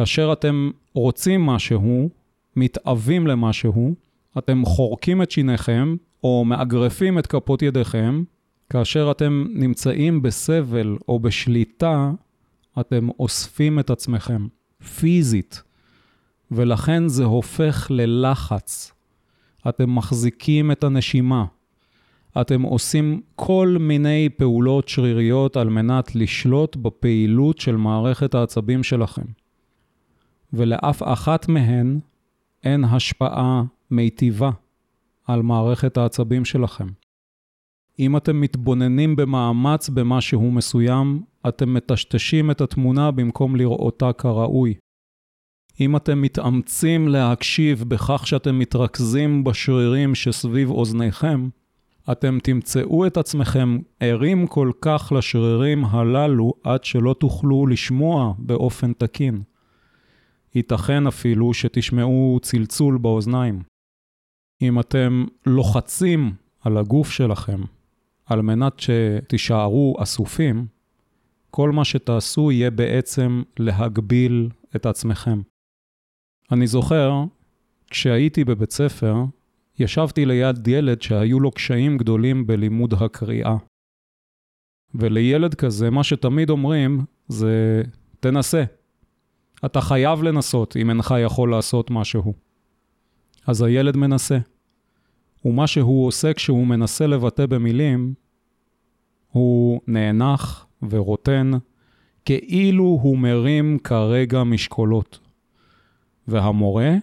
[0.00, 2.08] כאשר אתם רוצים משהו,
[2.56, 3.94] מתאווים למשהו,
[4.38, 8.22] אתם חורקים את שיניכם או מאגרפים את כפות ידיכם,
[8.70, 12.10] כאשר אתם נמצאים בסבל או בשליטה,
[12.80, 14.46] אתם אוספים את עצמכם,
[15.00, 15.62] פיזית,
[16.50, 18.92] ולכן זה הופך ללחץ.
[19.68, 21.44] אתם מחזיקים את הנשימה.
[22.40, 29.39] אתם עושים כל מיני פעולות שריריות על מנת לשלוט בפעילות של מערכת העצבים שלכם.
[30.52, 32.00] ולאף אחת מהן
[32.64, 34.50] אין השפעה מיטיבה
[35.26, 36.86] על מערכת העצבים שלכם.
[37.98, 44.74] אם אתם מתבוננים במאמץ במשהו מסוים, אתם מטשטשים את התמונה במקום לראותה כראוי.
[45.80, 51.48] אם אתם מתאמצים להקשיב בכך שאתם מתרכזים בשרירים שסביב אוזניכם,
[52.12, 59.42] אתם תמצאו את עצמכם ערים כל כך לשרירים הללו עד שלא תוכלו לשמוע באופן תקין.
[60.54, 63.62] ייתכן אפילו שתשמעו צלצול באוזניים.
[64.62, 67.60] אם אתם לוחצים על הגוף שלכם
[68.26, 70.66] על מנת שתישארו אסופים,
[71.50, 75.40] כל מה שתעשו יהיה בעצם להגביל את עצמכם.
[76.52, 77.24] אני זוכר,
[77.90, 79.14] כשהייתי בבית ספר,
[79.78, 83.56] ישבתי ליד ילד שהיו לו קשיים גדולים בלימוד הקריאה.
[84.94, 87.82] ולילד כזה, מה שתמיד אומרים זה,
[88.20, 88.64] תנסה.
[89.64, 92.34] אתה חייב לנסות אם אינך יכול לעשות משהו.
[93.46, 94.38] אז הילד מנסה.
[95.44, 98.14] ומה שהוא עושה כשהוא מנסה לבטא במילים,
[99.32, 101.50] הוא נאנח ורוטן,
[102.24, 105.18] כאילו הוא מרים כרגע משקולות.
[106.28, 106.94] והמורה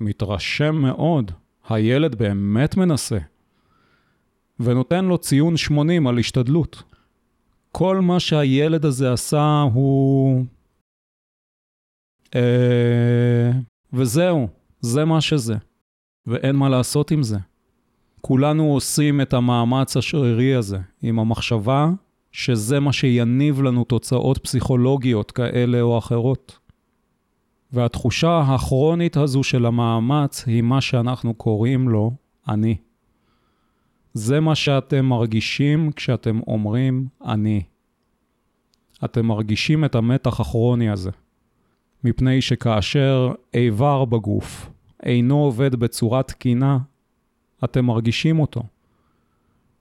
[0.00, 1.30] מתרשם מאוד,
[1.68, 3.18] הילד באמת מנסה,
[4.60, 6.82] ונותן לו ציון 80 על השתדלות.
[7.72, 10.44] כל מה שהילד הזה עשה הוא...
[12.34, 13.50] אה...
[13.92, 14.48] וזהו,
[14.80, 15.56] זה מה שזה.
[16.26, 17.38] ואין מה לעשות עם זה.
[18.20, 21.90] כולנו עושים את המאמץ השרירי הזה, עם המחשבה
[22.32, 26.58] שזה מה שיניב לנו תוצאות פסיכולוגיות כאלה או אחרות.
[27.72, 32.12] והתחושה הכרונית הזו של המאמץ היא מה שאנחנו קוראים לו
[32.48, 32.76] אני.
[34.14, 37.62] זה מה שאתם מרגישים כשאתם אומרים אני.
[39.04, 41.10] אתם מרגישים את המתח הכרוני הזה.
[42.04, 44.70] מפני שכאשר איבר בגוף
[45.02, 46.78] אינו עובד בצורה תקינה,
[47.64, 48.62] אתם מרגישים אותו.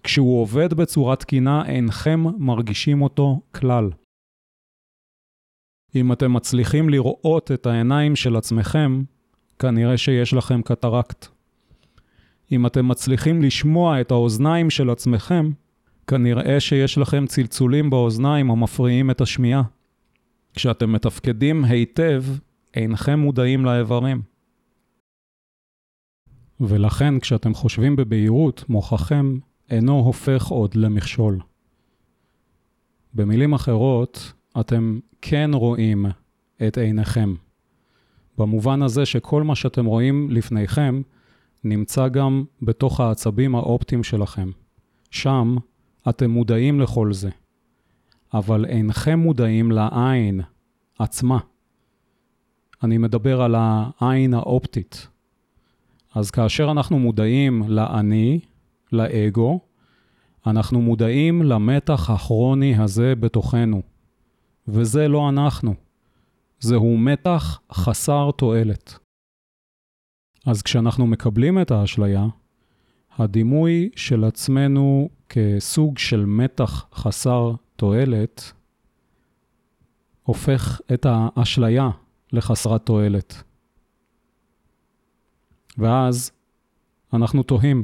[0.04, 3.90] כשהוא עובד בצורה תקינה, אינכם מרגישים אותו כלל.
[5.96, 9.02] אם אתם מצליחים לראות את העיניים של עצמכם,
[9.60, 11.28] כנראה שיש לכם קטרקט.
[12.52, 15.52] אם אתם מצליחים לשמוע את האוזניים של עצמכם,
[16.08, 19.64] כנראה שיש לכם צלצולים באוזניים המפריעים את השמיעה.
[20.54, 22.24] כשאתם מתפקדים היטב,
[22.74, 24.22] אינכם מודעים לאיברים.
[26.60, 29.38] ולכן כשאתם חושבים בבהירות, מוחכם
[29.70, 31.40] אינו הופך עוד למכשול.
[33.14, 36.06] במילים אחרות, אתם כן רואים
[36.68, 37.36] את עיניכם.
[38.38, 41.02] במובן הזה שכל מה שאתם רואים לפניכם
[41.64, 44.50] נמצא גם בתוך העצבים האופטיים שלכם.
[45.12, 45.56] שם
[46.10, 47.30] אתם מודעים לכל זה,
[48.34, 50.42] אבל אינכם מודעים לעין
[51.00, 51.38] עצמה.
[52.84, 55.08] אני מדבר על העין האופטית.
[56.16, 58.40] אז כאשר אנחנו מודעים לאני,
[58.92, 59.60] לאגו,
[60.48, 63.82] אנחנו מודעים למתח הכרוני הזה בתוכנו.
[64.68, 65.74] וזה לא אנחנו.
[66.60, 68.98] זהו מתח חסר תועלת.
[70.46, 72.28] אז כשאנחנו מקבלים את האשליה,
[73.18, 78.52] הדימוי של עצמנו כסוג של מתח חסר תועלת,
[80.24, 81.90] הופך את האשליה
[82.34, 83.44] לחסרת תועלת.
[85.78, 86.32] ואז
[87.14, 87.84] אנחנו תוהים,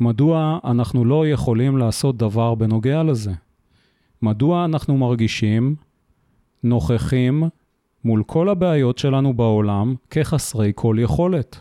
[0.00, 3.32] מדוע אנחנו לא יכולים לעשות דבר בנוגע לזה?
[4.22, 5.76] מדוע אנחנו מרגישים
[6.62, 7.42] נוכחים
[8.04, 11.60] מול כל הבעיות שלנו בעולם כחסרי כל יכולת?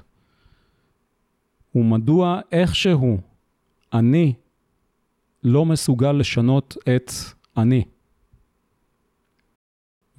[1.76, 3.18] ומדוע איכשהו
[3.94, 4.34] אני
[5.44, 7.12] לא מסוגל לשנות את
[7.58, 7.84] אני?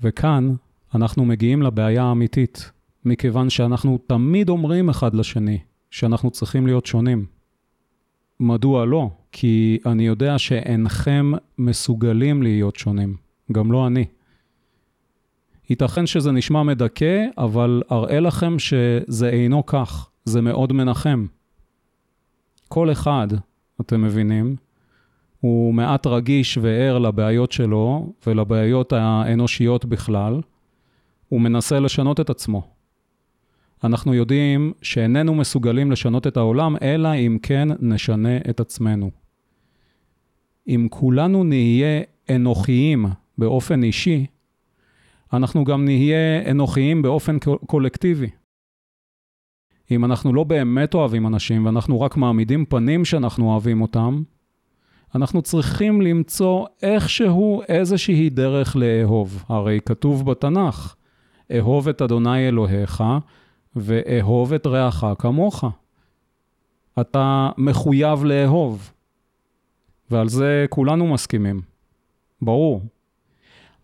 [0.01, 0.55] וכאן
[0.95, 2.71] אנחנו מגיעים לבעיה האמיתית,
[3.05, 5.59] מכיוון שאנחנו תמיד אומרים אחד לשני
[5.91, 7.27] שאנחנו צריכים להיות שונים.
[8.41, 9.11] מדוע לא?
[9.33, 13.17] כי אני יודע שאינכם מסוגלים להיות שונים,
[13.53, 14.05] גם לא אני.
[15.71, 21.27] ייתכן שזה נשמע מדכא, אבל אראה לכם שזה אינו כך, זה מאוד מנחם.
[22.69, 23.29] כל אחד,
[23.81, 24.57] אתם מבינים,
[25.45, 30.41] הוא מעט רגיש וער לבעיות שלו ולבעיות האנושיות בכלל,
[31.29, 32.69] הוא מנסה לשנות את עצמו.
[33.85, 39.11] אנחנו יודעים שאיננו מסוגלים לשנות את העולם, אלא אם כן נשנה את עצמנו.
[40.69, 42.03] אם כולנו נהיה
[42.35, 43.07] אנוכיים
[43.39, 44.27] באופן אישי,
[45.33, 47.37] אנחנו גם נהיה אנוכיים באופן
[47.67, 48.31] קולקטיבי.
[49.91, 54.23] אם אנחנו לא באמת אוהבים אנשים ואנחנו רק מעמידים פנים שאנחנו אוהבים אותם,
[55.15, 59.45] אנחנו צריכים למצוא איכשהו איזושהי דרך לאהוב.
[59.49, 60.95] הרי כתוב בתנ"ך,
[61.57, 63.05] אהוב את אדוני אלוהיך
[63.77, 65.65] ואהוב את רעך כמוך.
[67.01, 68.91] אתה מחויב לאהוב.
[70.11, 71.61] ועל זה כולנו מסכימים,
[72.43, 72.83] ברור.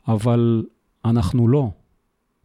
[0.09, 0.64] אבל
[1.05, 1.70] אנחנו לא.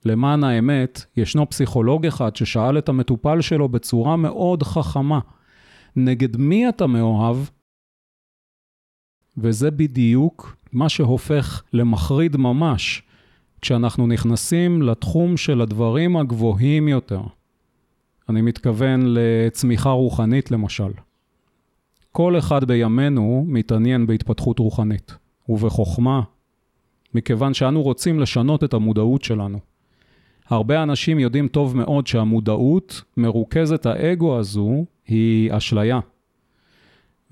[0.05, 5.19] למען האמת, ישנו פסיכולוג אחד ששאל את המטופל שלו בצורה מאוד חכמה,
[5.95, 7.37] נגד מי אתה מאוהב?
[9.37, 13.03] וזה בדיוק מה שהופך למחריד ממש,
[13.61, 17.21] כשאנחנו נכנסים לתחום של הדברים הגבוהים יותר.
[18.29, 20.91] אני מתכוון לצמיחה רוחנית למשל.
[22.11, 25.15] כל אחד בימינו מתעניין בהתפתחות רוחנית,
[25.49, 26.21] ובחוכמה,
[27.13, 29.59] מכיוון שאנו רוצים לשנות את המודעות שלנו.
[30.49, 35.99] הרבה אנשים יודעים טוב מאוד שהמודעות מרוכזת האגו הזו היא אשליה.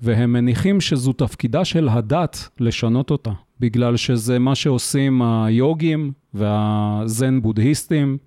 [0.04, 8.18] והם מניחים שזו תפקידה של הדת לשנות אותה, בגלל שזה מה שעושים היוגים והזן בודהיסטים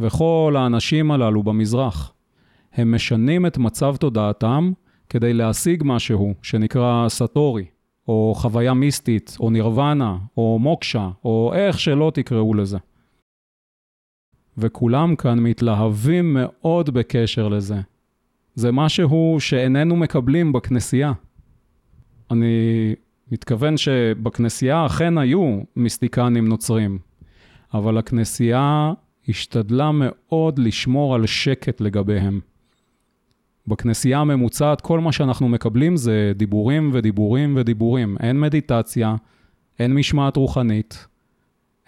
[0.00, 2.12] וכל האנשים הללו במזרח.
[2.72, 4.72] הם משנים את מצב תודעתם
[5.08, 7.64] כדי להשיג משהו שנקרא סטורי,
[8.08, 12.78] או חוויה מיסטית, או נירוונה, או מוקשה, או איך שלא תקראו לזה.
[14.58, 17.80] וכולם כאן מתלהבים מאוד בקשר לזה.
[18.54, 21.12] זה משהו שאיננו מקבלים בכנסייה.
[22.30, 22.94] אני
[23.32, 26.98] מתכוון שבכנסייה אכן היו מיסטיקנים נוצרים,
[27.74, 28.92] אבל הכנסייה
[29.28, 32.40] השתדלה מאוד לשמור על שקט לגביהם.
[33.66, 38.16] בכנסייה הממוצעת כל מה שאנחנו מקבלים זה דיבורים ודיבורים ודיבורים.
[38.20, 39.16] אין מדיטציה,
[39.78, 41.06] אין משמעת רוחנית.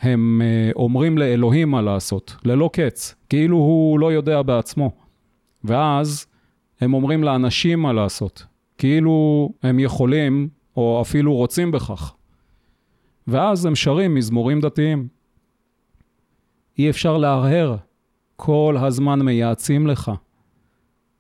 [0.01, 4.91] הם uh, אומרים לאלוהים מה לעשות, ללא קץ, כאילו הוא לא יודע בעצמו.
[5.65, 6.27] ואז
[6.81, 8.47] הם אומרים לאנשים מה לעשות,
[8.79, 12.15] כאילו הם יכולים או אפילו רוצים בכך.
[13.27, 15.09] ואז הם שרים מזמורים דתיים.
[16.79, 17.77] אי אפשר להרהר,
[18.37, 20.13] כל הזמן מייעצים לך,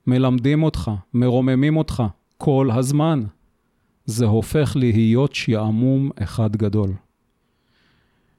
[0.07, 2.03] מלמדים אותך, מרוממים אותך,
[2.39, 3.23] כל הזמן.
[4.05, 6.91] זה הופך להיות שעמום אחד גדול.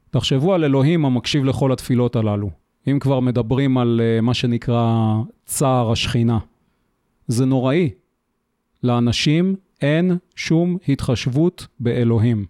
[0.10, 2.50] תחשבו על אלוהים המקשיב לכל התפילות הללו.
[2.88, 5.14] אם כבר מדברים על uh, מה שנקרא
[5.46, 6.40] צער השכינה.
[7.28, 7.90] זה נוראי.
[8.84, 12.46] לאנשים אין שום התחשבות באלוהים.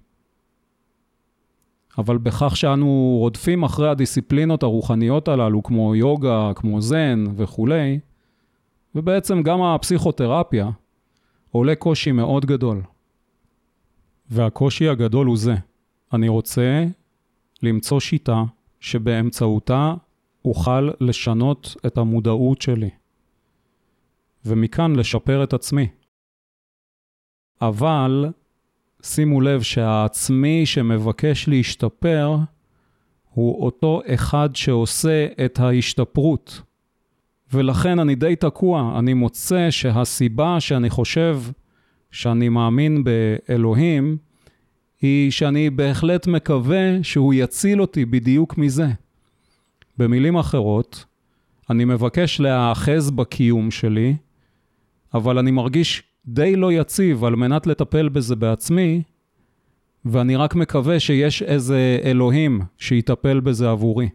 [1.98, 8.00] אבל בכך שאנו רודפים אחרי הדיסציפלינות הרוחניות הללו, כמו יוגה, כמו זן וכולי,
[8.96, 10.70] ובעצם גם הפסיכותרפיה,
[11.52, 12.82] עולה קושי מאוד גדול.
[14.30, 15.56] והקושי הגדול הוא זה,
[16.14, 16.86] אני רוצה
[17.64, 18.44] למצוא שיטה
[18.80, 19.94] שבאמצעותה
[20.46, 22.90] אוכל לשנות את המודעות שלי,
[24.48, 25.88] ומכאן לשפר את עצמי.
[27.62, 28.26] אבל
[29.04, 32.38] שימו לב שהעצמי שמבקש להשתפר
[33.34, 36.62] הוא אותו אחד שעושה את ההשתפרות.
[37.54, 41.40] ולכן אני די תקוע, אני מוצא שהסיבה שאני חושב
[42.12, 44.18] שאני מאמין באלוהים,
[45.02, 48.88] היא שאני בהחלט מקווה שהוא יציל אותי בדיוק מזה.
[49.98, 51.06] במילים אחרות,
[51.70, 54.16] אני מבקש להיאחז בקיום שלי,
[55.14, 59.02] אבל אני מרגיש די לא יציב על מנת לטפל בזה בעצמי,
[60.06, 64.10] ואני רק מקווה שיש איזה אלוהים שיטפל בזה עבורי.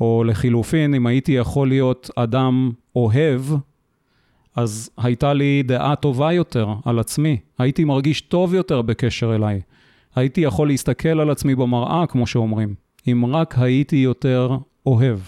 [0.00, 3.42] או לחילופין, אם הייתי יכול להיות אדם אוהב,
[4.56, 7.38] אז הייתה לי דעה טובה יותר על עצמי.
[7.58, 9.60] הייתי מרגיש טוב יותר בקשר אליי.
[10.14, 12.74] הייתי יכול להסתכל על עצמי במראה, כמו שאומרים,
[13.08, 15.18] אם רק הייתי יותר אוהב.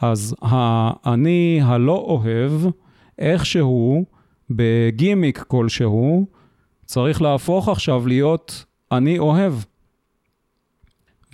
[0.00, 2.52] אז האני הלא אוהב,
[3.18, 4.04] איכשהו,
[4.50, 6.26] בגימיק כלשהו,
[6.84, 9.54] צריך להפוך עכשיו להיות אני אוהב.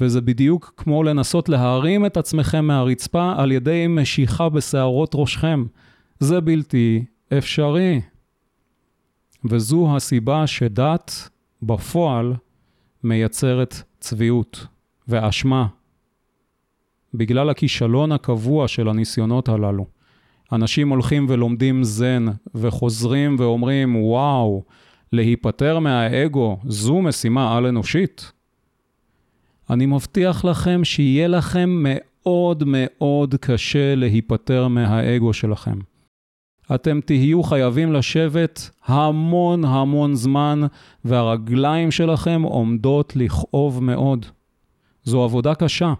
[0.01, 5.65] וזה בדיוק כמו לנסות להרים את עצמכם מהרצפה על ידי משיכה בשערות ראשכם.
[6.21, 7.05] זה בלתי
[7.39, 8.01] אפשרי.
[9.45, 11.29] וזו הסיבה שדת
[11.63, 12.35] בפועל
[13.05, 14.67] מייצרת צביעות
[15.09, 15.67] ואשמה.
[17.15, 19.94] בגלל הכישלון הקבוע של הניסיונות הללו.
[20.55, 22.25] אנשים הולכים ולומדים זן
[22.55, 24.63] וחוזרים ואומרים, וואו,
[25.13, 28.33] להיפטר מהאגו זו משימה על-אנושית.
[29.71, 35.79] אני מבטיח לכם שיהיה לכם מאוד מאוד קשה להיפטר מהאגו שלכם.
[36.75, 40.61] אתם תהיו חייבים לשבת המון המון זמן,
[41.05, 44.27] והרגליים שלכם עומדות לכאוב מאוד.
[45.05, 45.95] זו עבודה קשה.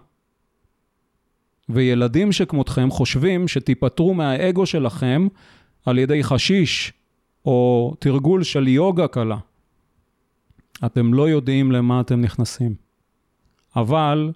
[1.69, 5.27] וילדים שכמותכם חושבים שתיפטרו מהאגו שלכם
[5.85, 6.93] על ידי חשיש
[7.45, 9.37] או תרגול של יוגה קלה.
[10.85, 12.75] אתם לא יודעים למה אתם נכנסים.
[13.75, 14.31] אבל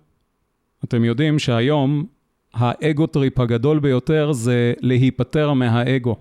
[0.83, 2.05] אתם יודעים שהיום
[2.53, 6.15] ה ego trip הגדול ביותר זה להיפטר מהאגו.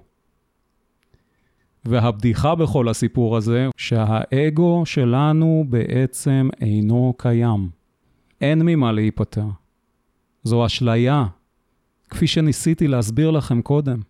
[1.85, 7.69] והבדיחה בכל הסיפור הזה, שהאגו שלנו בעצם אינו קיים.
[8.41, 9.47] אין ממה להיפטר.
[10.43, 11.27] זו אשליה,
[12.11, 14.01] כפי שניסיתי להסביר לכם קודם.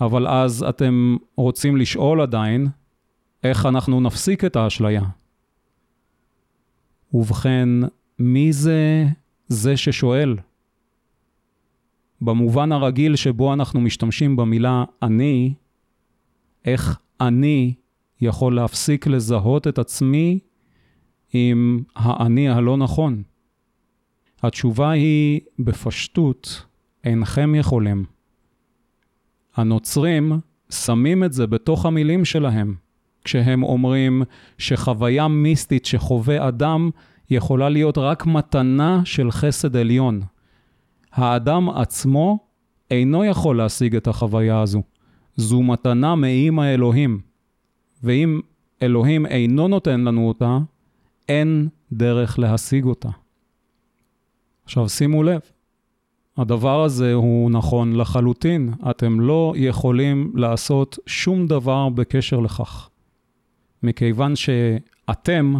[0.00, 2.68] אבל אז אתם רוצים לשאול עדיין,
[3.42, 5.02] איך אנחנו נפסיק את האשליה?
[7.14, 7.68] ובכן,
[8.18, 9.04] מי זה
[9.48, 10.36] זה ששואל?
[12.20, 15.54] במובן הרגיל שבו אנחנו משתמשים במילה אני,
[16.64, 17.74] איך אני
[18.20, 20.38] יכול להפסיק לזהות את עצמי
[21.32, 23.22] עם האני הלא נכון?
[24.44, 26.66] התשובה היא, בפשטות,
[27.04, 28.04] אינכם יכולים.
[29.56, 30.32] הנוצרים
[30.70, 32.74] שמים את זה בתוך המילים שלהם,
[33.24, 34.22] כשהם אומרים
[34.58, 36.90] שחוויה מיסטית שחווה אדם
[37.30, 40.20] יכולה להיות רק מתנה של חסד עליון.
[41.12, 42.38] האדם עצמו
[42.90, 44.82] אינו יכול להשיג את החוויה הזו.
[45.36, 47.20] זו מתנה מאימא אלוהים.
[48.02, 48.40] ואם
[48.82, 50.58] אלוהים אינו נותן לנו אותה,
[51.28, 53.23] אין דרך להשיג אותה.
[54.64, 55.40] עכשיו שימו לב,
[56.36, 58.72] הדבר הזה הוא נכון לחלוטין.
[58.90, 62.88] אתם לא יכולים לעשות שום דבר בקשר לכך.
[63.82, 65.54] מכיוון שאתם,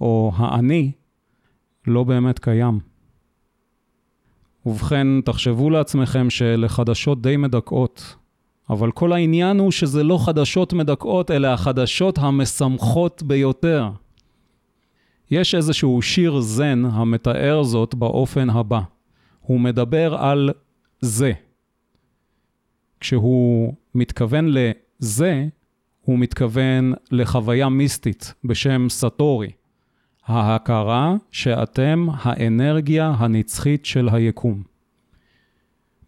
[0.00, 0.90] או האני,
[1.86, 2.80] לא באמת קיים.
[4.66, 8.16] ובכן, תחשבו לעצמכם שאלה חדשות די מדכאות,
[8.70, 13.90] אבל כל העניין הוא שזה לא חדשות מדכאות, אלה החדשות המשמחות ביותר.
[15.30, 18.80] יש איזשהו שיר זן המתאר זאת באופן הבא.
[19.40, 20.50] הוא מדבר על
[21.00, 21.32] זה.
[23.00, 25.46] כשהוא מתכוון לזה,
[26.00, 29.50] הוא מתכוון לחוויה מיסטית בשם סטורי.
[30.26, 34.62] ההכרה שאתם האנרגיה הנצחית של היקום.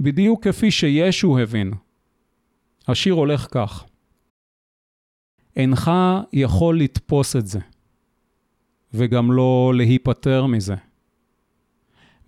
[0.00, 1.72] בדיוק כפי שישו הבין.
[2.88, 3.84] השיר הולך כך:
[5.56, 5.90] אינך
[6.32, 7.58] יכול לתפוס את זה,
[8.94, 10.74] וגם לא להיפטר מזה.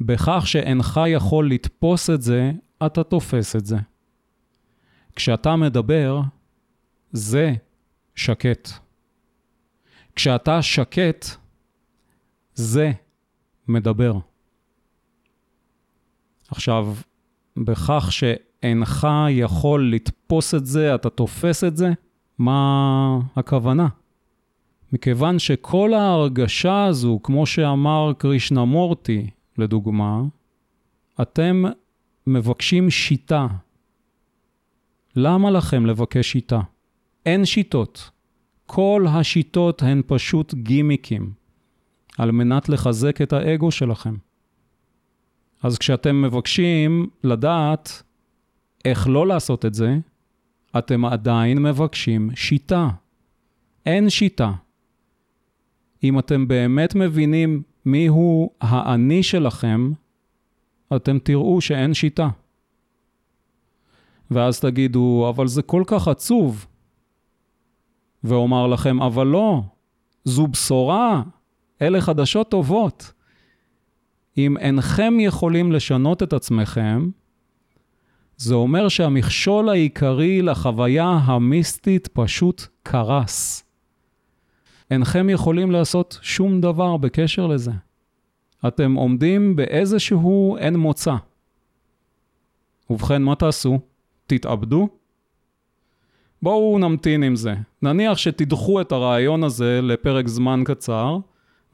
[0.00, 2.52] בכך שאינך יכול לתפוס את זה,
[2.86, 3.76] אתה תופס את זה.
[5.16, 6.20] כשאתה מדבר,
[7.12, 7.54] זה
[8.14, 8.68] שקט.
[10.16, 11.26] כשאתה שקט,
[12.54, 12.92] זה
[13.68, 14.18] מדבר.
[16.50, 16.94] עכשיו,
[17.56, 21.90] בכך שאינך יכול לתפוס את זה, אתה תופס את זה,
[22.38, 23.88] מה הכוונה?
[24.93, 30.22] מכיוון שכל ההרגשה הזו, כמו שאמר קרישנמורטי, לדוגמה,
[31.22, 31.64] אתם
[32.26, 33.47] מבקשים שיטה.
[35.16, 36.61] למה לכם לבקש שיטה?
[37.26, 38.11] אין שיטות.
[38.66, 41.32] כל השיטות הן פשוט גימיקים,
[42.18, 44.14] על מנת לחזק את האגו שלכם.
[45.62, 48.03] אז כשאתם מבקשים לדעת
[48.84, 49.99] איך לא לעשות את זה,
[50.78, 52.88] אתם עדיין מבקשים שיטה.
[53.86, 54.53] אין שיטה.
[56.05, 59.92] אם אתם באמת מבינים מיהו האני שלכם,
[60.96, 62.28] אתם תראו שאין שיטה.
[64.30, 66.66] ואז תגידו, אבל זה כל כך עצוב.
[68.24, 69.62] ואומר לכם, אבל לא,
[70.24, 71.22] זו בשורה,
[71.82, 73.12] אלה חדשות טובות.
[74.38, 77.11] אם אינכם יכולים לשנות את עצמכם,
[78.36, 83.69] זה אומר שהמכשול העיקרי לחוויה המיסטית פשוט קרס.
[84.91, 87.72] אינכם יכולים לעשות שום דבר בקשר לזה.
[88.68, 91.14] אתם עומדים באיזשהו אין מוצא.
[92.91, 93.78] ובכן, מה תעשו?
[94.26, 94.88] תתאבדו?
[96.43, 97.55] בואו נמתין עם זה.
[97.82, 101.18] נניח שתדחו את הרעיון הזה לפרק זמן קצר,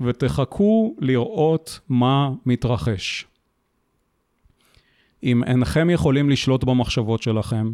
[0.00, 3.26] ותחכו לראות מה מתרחש.
[5.22, 7.72] אם אינכם יכולים לשלוט במחשבות שלכם,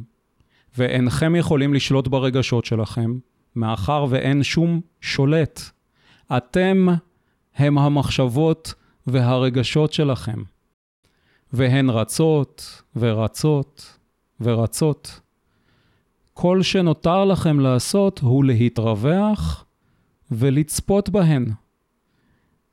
[0.77, 3.19] ואינכם יכולים לשלוט ברגשות שלכם,
[3.57, 5.61] מאחר ואין שום שולט.
[6.37, 6.87] אתם
[7.57, 8.75] הם המחשבות
[9.07, 10.43] והרגשות שלכם.
[11.53, 13.99] והן רצות ורצות
[14.41, 15.21] ורצות.
[16.35, 19.65] כל שנותר לכם לעשות הוא להתרווח
[20.31, 21.47] ולצפות בהן.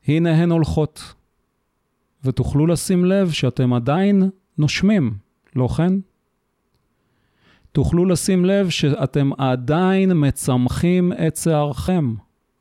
[0.08, 1.14] הנה הן הולכות.
[2.24, 5.14] ותוכלו לשים לב שאתם עדיין נושמים,
[5.56, 5.92] לא כן?
[7.72, 12.14] תוכלו לשים לב שאתם עדיין מצמחים את שערכם,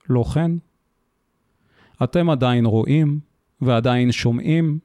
[0.10, 0.52] לא כן?
[2.04, 3.20] אתם עדיין רואים
[3.62, 4.80] ועדיין שומעים,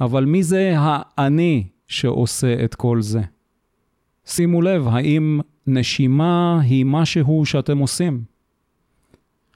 [0.00, 3.20] אבל מי זה האני שעושה את כל זה?
[4.24, 8.22] שימו לב, האם נשימה היא משהו שאתם עושים?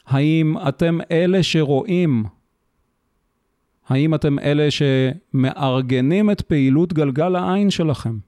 [0.06, 2.24] האם אתם אלה שרואים?
[3.88, 8.18] האם אתם אלה שמארגנים את פעילות גלגל העין שלכם?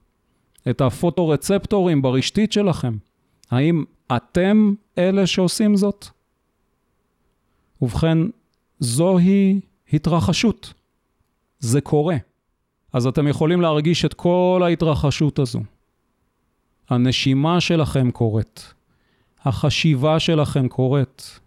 [0.69, 2.97] את הפוטורצפטורים ברשתית שלכם.
[3.51, 3.83] האם
[4.15, 6.07] אתם אלה שעושים זאת?
[7.81, 8.17] ובכן,
[8.79, 9.59] זוהי
[9.93, 10.73] התרחשות.
[11.59, 12.17] זה קורה.
[12.93, 15.59] אז אתם יכולים להרגיש את כל ההתרחשות הזו.
[16.89, 18.73] הנשימה שלכם קורית,
[19.43, 21.39] החשיבה שלכם קורית,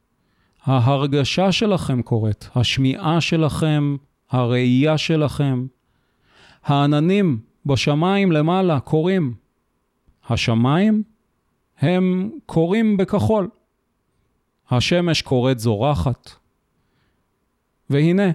[0.64, 3.96] ההרגשה שלכם קורית, השמיעה שלכם,
[4.30, 5.66] הראייה שלכם,
[6.64, 9.34] העננים בשמיים למעלה קורים.
[10.28, 11.02] השמיים
[11.78, 13.48] הם קורים בכחול.
[14.70, 16.30] השמש קוראת זורחת.
[17.90, 18.30] והנה,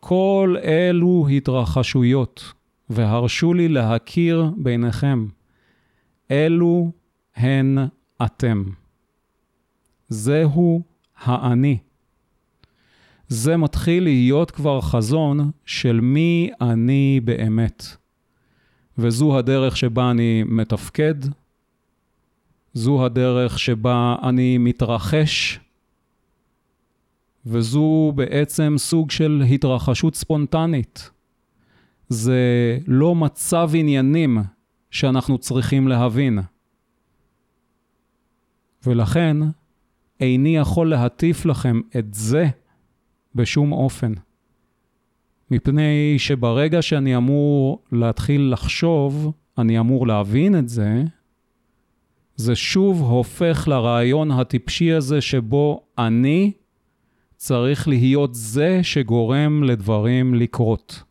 [0.00, 2.52] כל אלו התרחשויות,
[2.90, 5.26] והרשו לי להכיר ביניכם.
[6.30, 6.90] אלו
[7.36, 7.78] הן
[8.24, 8.64] אתם.
[10.08, 10.82] זהו
[11.16, 11.78] האני.
[13.28, 18.01] זה מתחיל להיות כבר חזון של מי אני באמת.
[18.98, 21.14] וזו הדרך שבה אני מתפקד,
[22.74, 25.60] זו הדרך שבה אני מתרחש,
[27.46, 31.10] וזו בעצם סוג של התרחשות ספונטנית.
[32.08, 34.38] זה לא מצב עניינים
[34.90, 36.38] שאנחנו צריכים להבין.
[38.86, 39.36] ולכן,
[40.20, 42.46] איני יכול להטיף לכם את זה
[43.34, 44.12] בשום אופן.
[45.52, 51.04] מפני שברגע שאני אמור להתחיל לחשוב, אני אמור להבין את זה,
[52.36, 56.52] זה שוב הופך לרעיון הטיפשי הזה שבו אני
[57.36, 61.02] צריך להיות זה שגורם לדברים לקרות.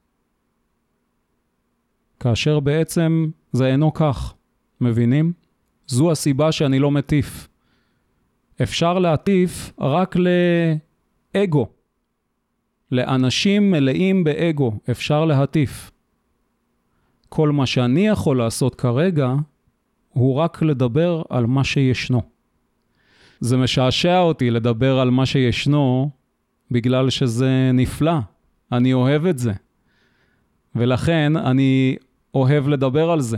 [2.20, 4.34] כאשר בעצם זה אינו כך,
[4.82, 5.34] מבינים?
[5.88, 7.48] זו הסיבה שאני לא מטיף.
[8.62, 10.16] אפשר להטיף רק
[11.36, 11.81] לאגו.
[12.92, 15.92] לאנשים מלאים באגו אפשר להטיף.
[17.30, 19.34] כל מה שאני יכול לעשות כרגע
[20.10, 22.22] הוא רק לדבר על מה שישנו.
[23.40, 26.10] זה משעשע אותי לדבר על מה שישנו
[26.72, 28.18] בגלל שזה נפלא,
[28.72, 29.54] אני אוהב את זה.
[30.76, 31.96] ולכן אני
[32.34, 33.38] אוהב לדבר על זה.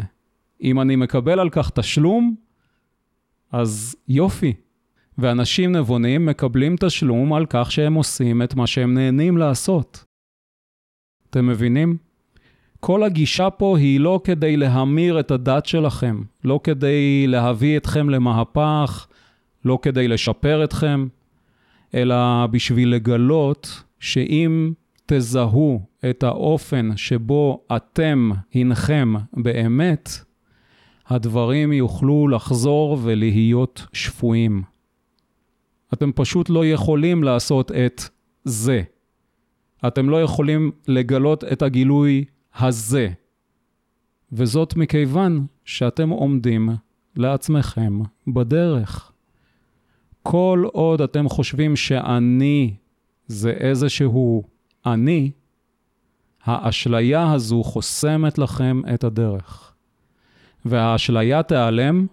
[0.64, 2.36] אם אני מקבל על כך תשלום,
[3.52, 4.54] אז יופי.
[5.18, 10.06] ואנשים נבונים מקבלים תשלום על כך שהם עושים את מה שהם נהנים לעשות.
[11.30, 11.98] אתם מבינים?
[12.80, 19.08] כל הגישה פה היא לא כדי להמיר את הדת שלכם, לא כדי להביא אתכם למהפך,
[19.66, 21.08] לא כדי לשפר אתכם,
[21.94, 24.74] אלא בשביל לגלות שאם
[25.06, 30.10] תזהו את האופן שבו אתם הנכם באמת,
[31.08, 34.73] הדברים יוכלו לחזור ולהיות שפויים.
[35.94, 38.02] אתם פשוט לא יכולים לעשות את
[38.44, 38.82] זה.
[39.88, 42.26] אתם לא יכולים לגלות את הגילוי
[42.56, 43.10] הזה.
[44.32, 46.70] וזאת מכיוון שאתם עומדים
[47.16, 49.12] לעצמכם בדרך.
[50.24, 52.76] כל עוד אתם חושבים שאני
[53.28, 54.44] זה איזשהו
[54.86, 55.32] אני,
[56.44, 59.74] האשליה הזו חוסמת לכם את הדרך.
[60.66, 62.06] והאשליה תיעלם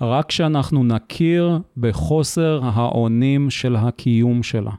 [0.00, 4.72] רק כשאנחנו נכיר בחוסר האונים של הקיום שלה.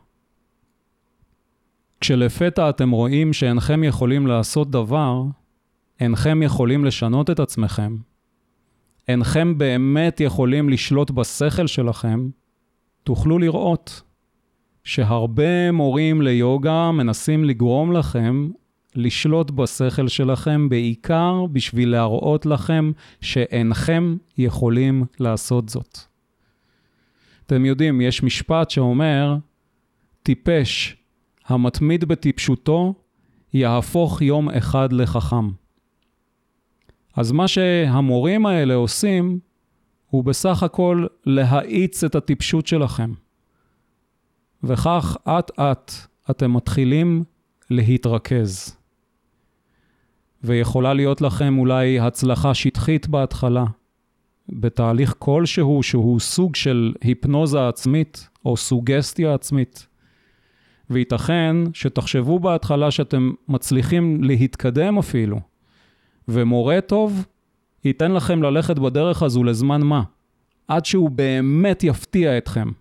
[1.99, 5.24] כשלפתע אתם רואים שאינכם יכולים לעשות דבר,
[5.99, 7.95] אינכם יכולים לשנות את עצמכם,
[9.07, 12.30] אינכם באמת יכולים לשלוט בשכל שלכם,
[13.03, 14.01] תוכלו לראות
[14.84, 18.49] שהרבה מורים ליוגה מנסים לגרום לכם
[18.96, 26.00] לשלוט בשכל שלכם, בעיקר בשביל להראות לכם שאינכם יכולים לעשות זאת.
[27.46, 29.36] אתם יודעים, יש משפט שאומר,
[30.24, 30.96] טיפש
[31.46, 32.94] המתמיד בטיפשותו,
[33.54, 35.50] יהפוך יום אחד לחכם.
[37.16, 39.39] אז מה שהמורים האלה עושים,
[40.10, 43.14] הוא בסך הכל להאיץ את הטיפשות שלכם.
[44.64, 45.92] וכך אט אט
[46.30, 47.24] אתם מתחילים
[47.70, 48.81] להתרכז.
[50.44, 53.66] ויכולה להיות לכם אולי הצלחה שטחית בהתחלה,
[54.50, 59.88] בתהליך כלשהו שהוא סוג של היפנוזה עצמית או סוגסטיה עצמית.
[60.89, 65.39] וייתכן שתחשבו בהתחלה שאתם מצליחים להתקדם אפילו,
[66.28, 67.26] ומורה טוב
[67.86, 70.04] ייתן לכם ללכת בדרך הזו לזמן מה,
[70.68, 72.72] עד שהוא באמת יפתיע אתכם,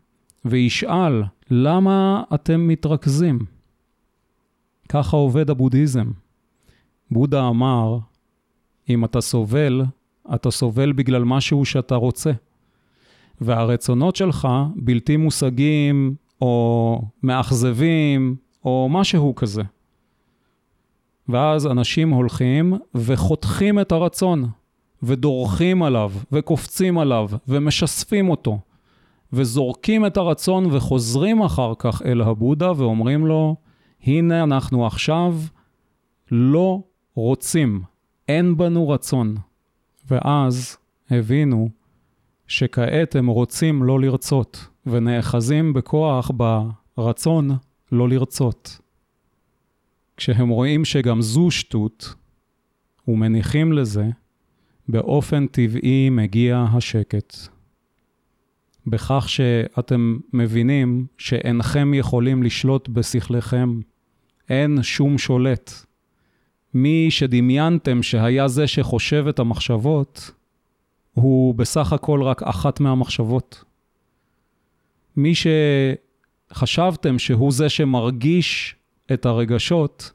[0.45, 3.39] וישאל למה אתם מתרכזים.
[4.89, 6.11] ככה עובד הבודהיזם.
[7.11, 7.99] בודה אמר,
[8.89, 9.83] אם אתה סובל,
[10.35, 12.31] אתה סובל בגלל משהו שאתה רוצה.
[13.41, 19.63] והרצונות שלך בלתי מושגים, או מאכזבים, או משהו כזה.
[21.29, 24.49] ואז אנשים הולכים וחותכים את הרצון,
[25.03, 28.59] ודורכים עליו, וקופצים עליו, ומשספים אותו,
[29.33, 33.57] וזורקים את הרצון וחוזרים אחר כך אל הבודה ואומרים לו,
[34.03, 35.35] הנה אנחנו עכשיו
[36.31, 36.83] לא
[37.15, 37.83] רוצים,
[38.29, 39.37] אין בנו רצון.
[40.11, 40.77] ואז
[41.11, 41.69] הבינו
[42.47, 46.31] שכעת הם רוצים לא לרצות, ונאחזים בכוח
[46.97, 47.51] ברצון
[47.93, 48.79] לא לרצות.
[50.17, 52.15] כשהם רואים שגם זו שטות,
[53.09, 54.09] ומניחים לזה,
[54.89, 57.37] באופן טבעי מגיע השקט.
[58.87, 63.81] בכך שאתם מבינים שאינכם יכולים לשלוט בשכלכם,
[64.49, 65.85] אין שום שולט.
[66.75, 70.31] מי שדמיינתם שהיה זה שחושב את המחשבות,
[71.15, 73.65] הוא בסך הכל רק אחת מהמחשבות.
[75.17, 75.33] מי
[76.51, 78.77] שחשבתם שהוא זה שמרגיש
[79.13, 80.13] את הרגשות,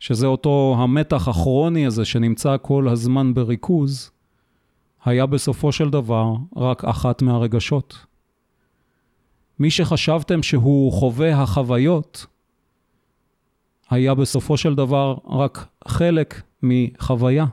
[0.00, 4.10] שזה אותו המתח הכרוני הזה שנמצא כל הזמן בריכוז,
[5.04, 8.06] היה בסופו של דבר רק אחת מהרגשות.
[9.58, 12.26] מי שחשבתם שהוא חווה החוויות,
[13.90, 17.46] היה בסופו של דבר רק חלק מחוויה.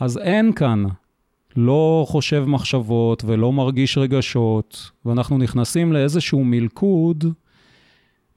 [0.00, 0.84] אז אין כאן
[1.56, 7.24] לא חושב מחשבות ולא מרגיש רגשות, ואנחנו נכנסים לאיזשהו מלכוד,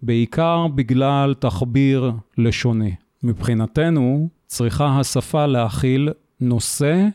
[0.02, 2.96] בעיקר בגלל תחביר לשוני.
[3.24, 7.08] מבחינתנו, צריכה השפה להכיל נושא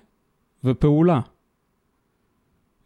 [0.64, 1.20] ופעולה.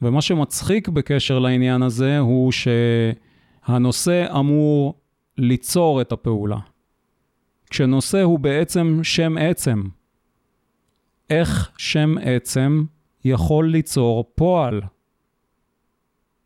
[0.02, 4.94] ומה שמצחיק בקשר לעניין הזה הוא שהנושא אמור
[5.38, 6.58] ליצור את הפעולה.
[7.70, 9.82] כשנושא הוא בעצם שם עצם.
[11.30, 12.84] איך שם עצם
[13.24, 14.80] יכול ליצור פועל?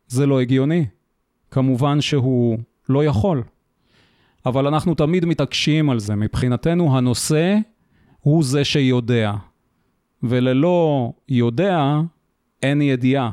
[0.09, 0.87] זה לא הגיוני.
[1.51, 3.43] כמובן שהוא לא יכול.
[4.47, 6.15] אבל אנחנו תמיד מתעקשים על זה.
[6.15, 7.57] מבחינתנו הנושא
[8.21, 9.33] הוא זה שיודע.
[10.23, 12.01] וללא יודע
[12.63, 13.31] אין ידיעה.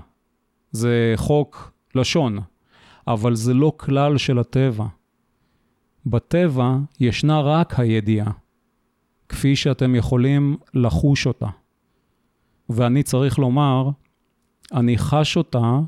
[0.71, 2.39] זה חוק לשון,
[3.07, 4.85] אבל זה לא כלל של הטבע.
[6.09, 8.31] בטבע ישנה רק הידיעה,
[9.29, 11.47] כפי שאתם יכולים לחוש אותה.
[12.69, 13.89] ואני צריך לומר,
[14.73, 15.79] אני חש אותה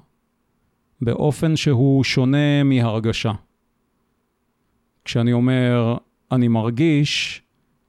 [1.02, 3.32] באופן שהוא שונה מהרגשה.
[5.06, 5.98] כשאני אומר
[6.32, 7.42] אני מרגיש,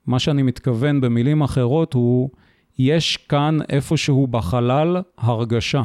[0.05, 2.29] מה שאני מתכוון במילים אחרות הוא,
[2.77, 5.83] יש כאן איפשהו בחלל הרגשה.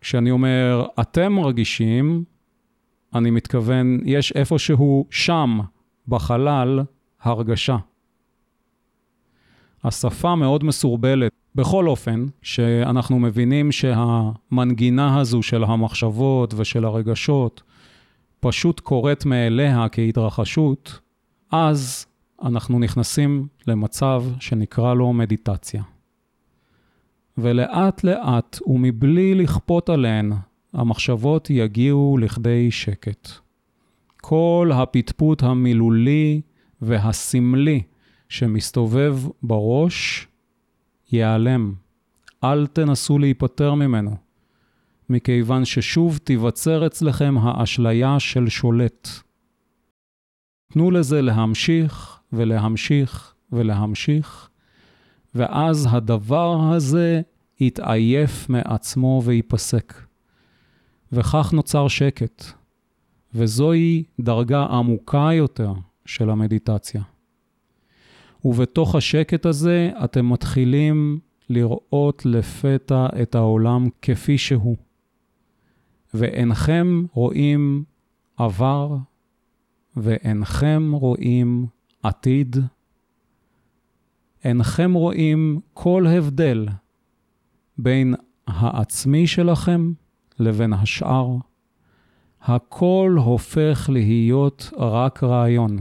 [0.00, 2.24] כשאני אומר אתם מרגישים,
[3.14, 5.58] אני מתכוון, יש איפשהו שם,
[6.08, 6.80] בחלל,
[7.22, 7.76] הרגשה.
[9.84, 11.32] השפה מאוד מסורבלת.
[11.54, 17.62] בכל אופן, שאנחנו מבינים שהמנגינה הזו של המחשבות ושל הרגשות
[18.40, 21.00] פשוט קורית מאליה כהתרחשות,
[21.52, 22.06] אז
[22.42, 25.82] אנחנו נכנסים למצב שנקרא לו מדיטציה.
[27.38, 30.32] ולאט לאט ומבלי לכפות עליהן,
[30.72, 33.28] המחשבות יגיעו לכדי שקט.
[34.20, 36.40] כל הפטפוט המילולי
[36.82, 37.82] והסמלי
[38.28, 40.26] שמסתובב בראש
[41.12, 41.74] ייעלם.
[42.44, 44.16] אל תנסו להיפטר ממנו,
[45.08, 49.08] מכיוון ששוב תיווצר אצלכם האשליה של שולט.
[50.72, 54.48] תנו לזה להמשיך ולהמשיך ולהמשיך,
[55.34, 57.20] ואז הדבר הזה
[57.60, 60.09] יתעייף מעצמו וייפסק.
[61.12, 62.44] וכך נוצר שקט,
[63.34, 65.72] וזוהי דרגה עמוקה יותר
[66.06, 67.02] של המדיטציה.
[68.44, 74.76] ובתוך השקט הזה אתם מתחילים לראות לפתע את העולם כפי שהוא.
[76.14, 77.84] ואינכם רואים
[78.36, 78.96] עבר,
[79.96, 81.66] ואינכם רואים
[82.02, 82.56] עתיד,
[84.44, 86.68] אינכם רואים כל הבדל
[87.78, 88.14] בין
[88.46, 89.92] העצמי שלכם
[90.40, 91.36] לבין השאר.
[92.42, 95.78] הכל הופך להיות רק רעיון.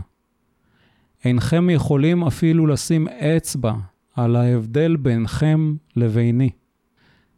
[1.25, 3.73] אינכם יכולים אפילו לשים אצבע
[4.15, 6.49] על ההבדל בינכם לביני.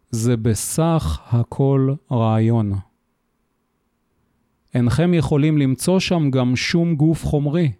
[0.09, 2.71] זה בסך הכל רעיון.
[4.73, 7.71] אינכם יכולים למצוא שם גם שום גוף חומרי.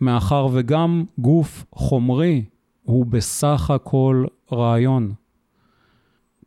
[0.00, 2.44] מאחר וגם גוף חומרי
[2.82, 5.12] הוא בסך הכל רעיון.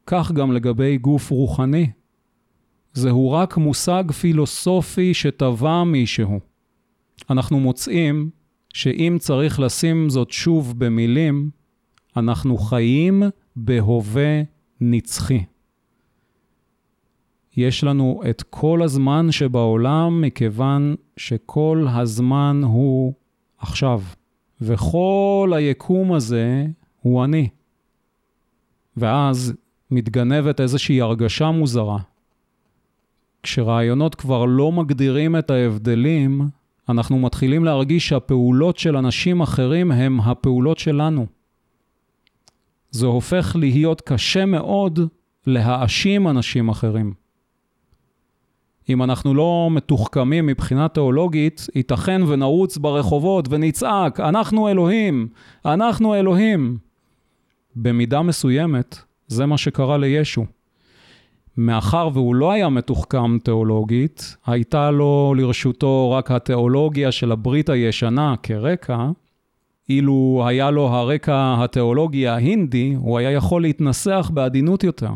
[0.06, 1.90] כך גם לגבי גוף רוחני.
[2.94, 6.40] זהו רק מושג פילוסופי שטבע מישהו.
[7.30, 8.30] אנחנו מוצאים
[8.74, 11.50] שאם צריך לשים זאת שוב במילים,
[12.18, 13.24] אנחנו חיים
[13.56, 14.42] בהווה
[14.82, 15.44] נצחי.
[17.58, 23.14] יש לנו את כל הזמן שבעולם מכיוון שכל הזמן הוא
[23.58, 24.02] עכשיו.
[24.62, 26.66] וכל היקום הזה
[27.02, 27.50] הוא אני.
[28.98, 29.54] ואז
[29.92, 31.98] מתגנבת איזושהי הרגשה מוזרה.
[33.44, 36.42] כשרעיונות כבר לא מגדירים את ההבדלים,
[36.90, 41.26] אנחנו מתחילים להרגיש שהפעולות של אנשים אחרים הם הפעולות שלנו.
[42.92, 45.00] זה הופך להיות קשה מאוד
[45.48, 47.14] להאשים אנשים אחרים.
[48.90, 55.28] אם אנחנו לא מתוחכמים מבחינה תיאולוגית, ייתכן ונרוץ ברחובות ונצעק, אנחנו אלוהים,
[55.66, 56.78] אנחנו אלוהים.
[57.76, 59.02] במידה מסוימת,
[59.32, 60.46] זה מה שקרה לישו.
[61.58, 69.10] מאחר והוא לא היה מתוחכם תיאולוגית, הייתה לו לרשותו רק התיאולוגיה של הברית הישנה כרקע,
[69.90, 75.12] אילו היה לו הרקע התיאולוגי ההינדי, הוא היה יכול להתנסח בעדינות יותר.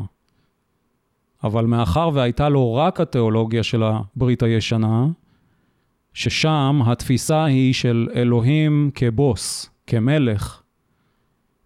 [1.43, 5.07] אבל מאחר והייתה לו רק התיאולוגיה של הברית הישנה,
[6.13, 10.61] ששם התפיסה היא של אלוהים כבוס, כמלך,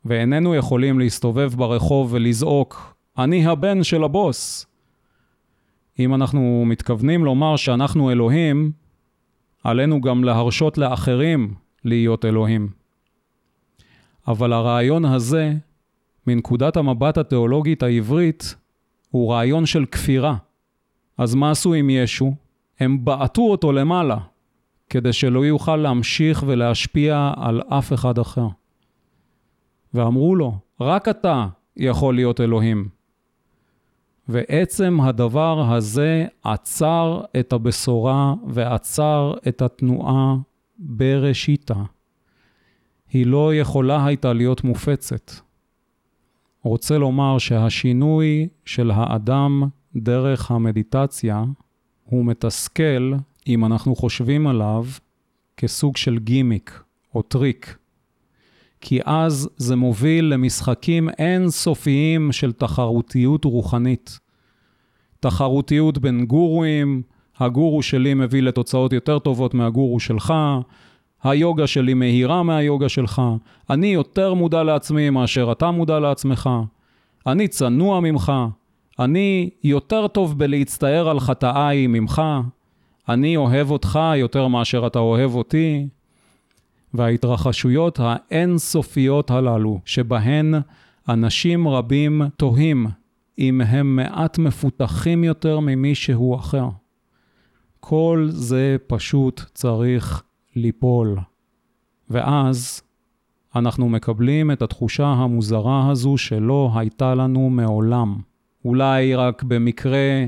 [0.06, 4.66] ואיננו יכולים להסתובב ברחוב ולזעוק, אני הבן של הבוס.
[6.00, 8.72] אם אנחנו מתכוונים לומר שאנחנו אלוהים,
[9.64, 11.54] עלינו גם להרשות לאחרים
[11.86, 12.70] להיות אלוהים.
[14.28, 15.54] אבל הרעיון הזה,
[16.28, 18.56] מנקודת המבט התיאולוגית העברית,
[19.12, 20.36] הוא רעיון של כפירה.
[21.18, 22.34] אז מה עשו עם ישו?
[22.80, 24.18] הם בעטו אותו למעלה,
[24.90, 28.48] כדי שלא יוכל להמשיך ולהשפיע על אף אחד אחר.
[29.94, 32.90] ואמרו לו, רק אתה יכול להיות אלוהים.
[34.28, 40.36] ועצם הדבר הזה עצר את הבשורה ועצר את התנועה
[40.80, 41.84] בראשיתה.
[43.12, 45.32] היא לא יכולה הייתה להיות מופצת.
[46.64, 49.64] רוצה לומר שהשינוי של האדם
[49.96, 51.44] דרך המדיטציה
[52.04, 53.14] הוא מתסכל
[53.48, 54.86] אם אנחנו חושבים עליו
[55.58, 56.84] כסוג של גימיק
[57.16, 57.78] או טריק.
[58.82, 64.20] כי אז זה מוביל למשחקים אינסופיים של תחרותיות רוחנית.
[65.20, 67.02] תחרותיות בין גורואים,
[67.40, 70.34] הגורו שלי מביא לתוצאות יותר טובות מהגורו שלך,
[71.24, 73.22] היוגה שלי מהירה מהיוגה שלך,
[73.70, 76.50] אני יותר מודע לעצמי מאשר אתה מודע לעצמך,
[77.28, 78.32] אני צנוע ממך,
[79.00, 82.22] אני יותר טוב בלהצטער על חטאיי ממך,
[83.10, 85.88] אני אוהב אותך יותר מאשר אתה אוהב אותי.
[86.94, 90.54] וההתרחשויות האינסופיות הללו, שבהן
[91.10, 92.88] אנשים רבים תוהים
[93.40, 96.70] אם הם מעט מפותחים יותר ממישהו אחר.
[97.80, 100.24] כל זה פשוט צריך
[100.56, 101.18] ליפול.
[102.10, 102.82] ואז
[103.56, 108.22] אנחנו מקבלים את התחושה המוזרה הזו שלא הייתה לנו מעולם.
[108.66, 110.26] אולי רק במקרה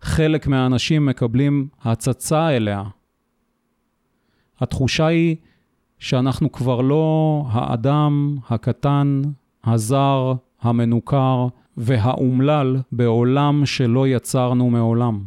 [0.00, 2.82] חלק מהאנשים מקבלים הצצה אליה.
[4.60, 5.36] התחושה היא
[6.02, 9.22] שאנחנו כבר לא האדם הקטן,
[9.64, 11.46] הזר, המנוכר
[11.76, 15.24] והאומלל בעולם שלא יצרנו מעולם,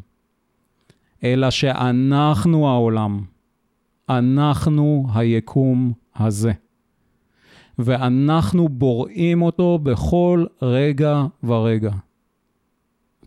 [1.23, 3.21] אלא שאנחנו העולם,
[4.09, 6.51] אנחנו היקום הזה.
[7.79, 11.91] ואנחנו בוראים אותו בכל רגע ורגע.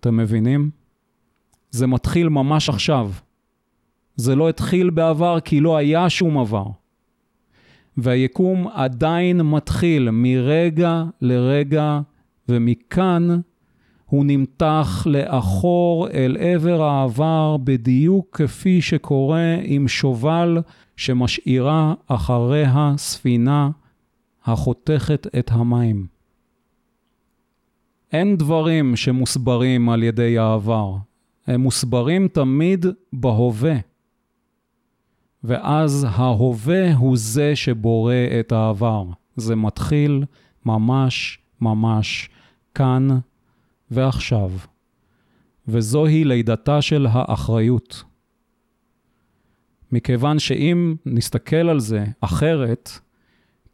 [0.00, 0.70] אתם מבינים?
[1.70, 3.10] זה מתחיל ממש עכשיו.
[4.16, 6.66] זה לא התחיל בעבר כי לא היה שום עבר.
[7.98, 12.00] והיקום עדיין מתחיל מרגע לרגע,
[12.48, 13.40] ומכאן
[14.06, 20.58] הוא נמתח לאחור אל עבר העבר בדיוק כפי שקורה עם שובל
[20.96, 23.70] שמשאירה אחריה ספינה
[24.44, 26.06] החותכת את המים.
[28.12, 30.96] אין דברים שמוסברים על ידי העבר,
[31.46, 33.87] הם מוסברים תמיד בהווה.
[35.44, 39.04] ואז ההווה הוא זה שבורא את העבר.
[39.36, 40.24] זה מתחיל
[40.66, 42.28] ממש ממש
[42.74, 43.08] כאן
[43.90, 44.50] ועכשיו.
[45.68, 48.02] וזוהי לידתה של האחריות.
[49.92, 52.90] מכיוון שאם נסתכל על זה אחרת,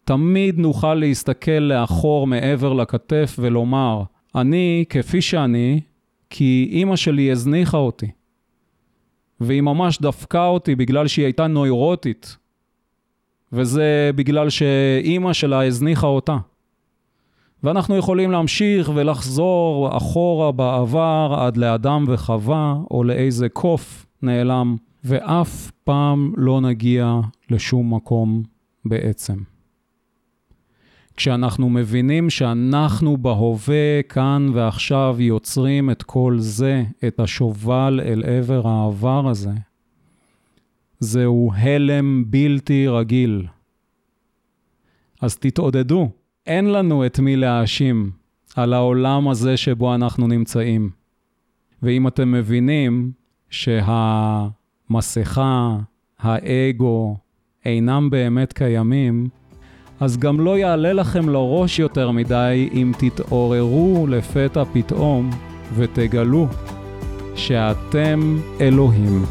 [0.04, 4.02] תמיד נוכל להסתכל לאחור מעבר לכתף ולומר,
[4.34, 5.80] אני כפי שאני,
[6.30, 8.10] כי אימא שלי הזניחה אותי.
[9.44, 12.36] והיא ממש דפקה אותי בגלל שהיא הייתה נוירוטית.
[13.52, 16.36] וזה בגלל שאימא שלה הזניחה אותה.
[17.64, 26.32] ואנחנו יכולים להמשיך ולחזור אחורה בעבר עד לאדם וחווה, או לאיזה קוף נעלם, ואף פעם
[26.36, 27.20] לא נגיע
[27.50, 28.42] לשום מקום
[28.84, 29.53] בעצם.
[31.16, 39.28] כשאנחנו מבינים שאנחנו בהווה, כאן ועכשיו, יוצרים את כל זה, את השובל אל עבר העבר
[39.28, 39.52] הזה,
[40.98, 43.46] זהו הלם בלתי רגיל.
[45.20, 46.10] אז תתעודדו,
[46.46, 48.10] אין לנו את מי להאשים
[48.56, 50.90] על העולם הזה שבו אנחנו נמצאים.
[51.82, 53.12] ואם אתם מבינים
[53.50, 54.18] שהמסכה,
[56.18, 57.16] האגו,
[57.64, 59.28] אינם באמת קיימים,
[60.00, 65.30] אז גם לא יעלה לכם לראש יותר מדי אם תתעוררו לפתע פתאום
[65.74, 66.46] ותגלו
[67.34, 69.24] שאתם אלוהים.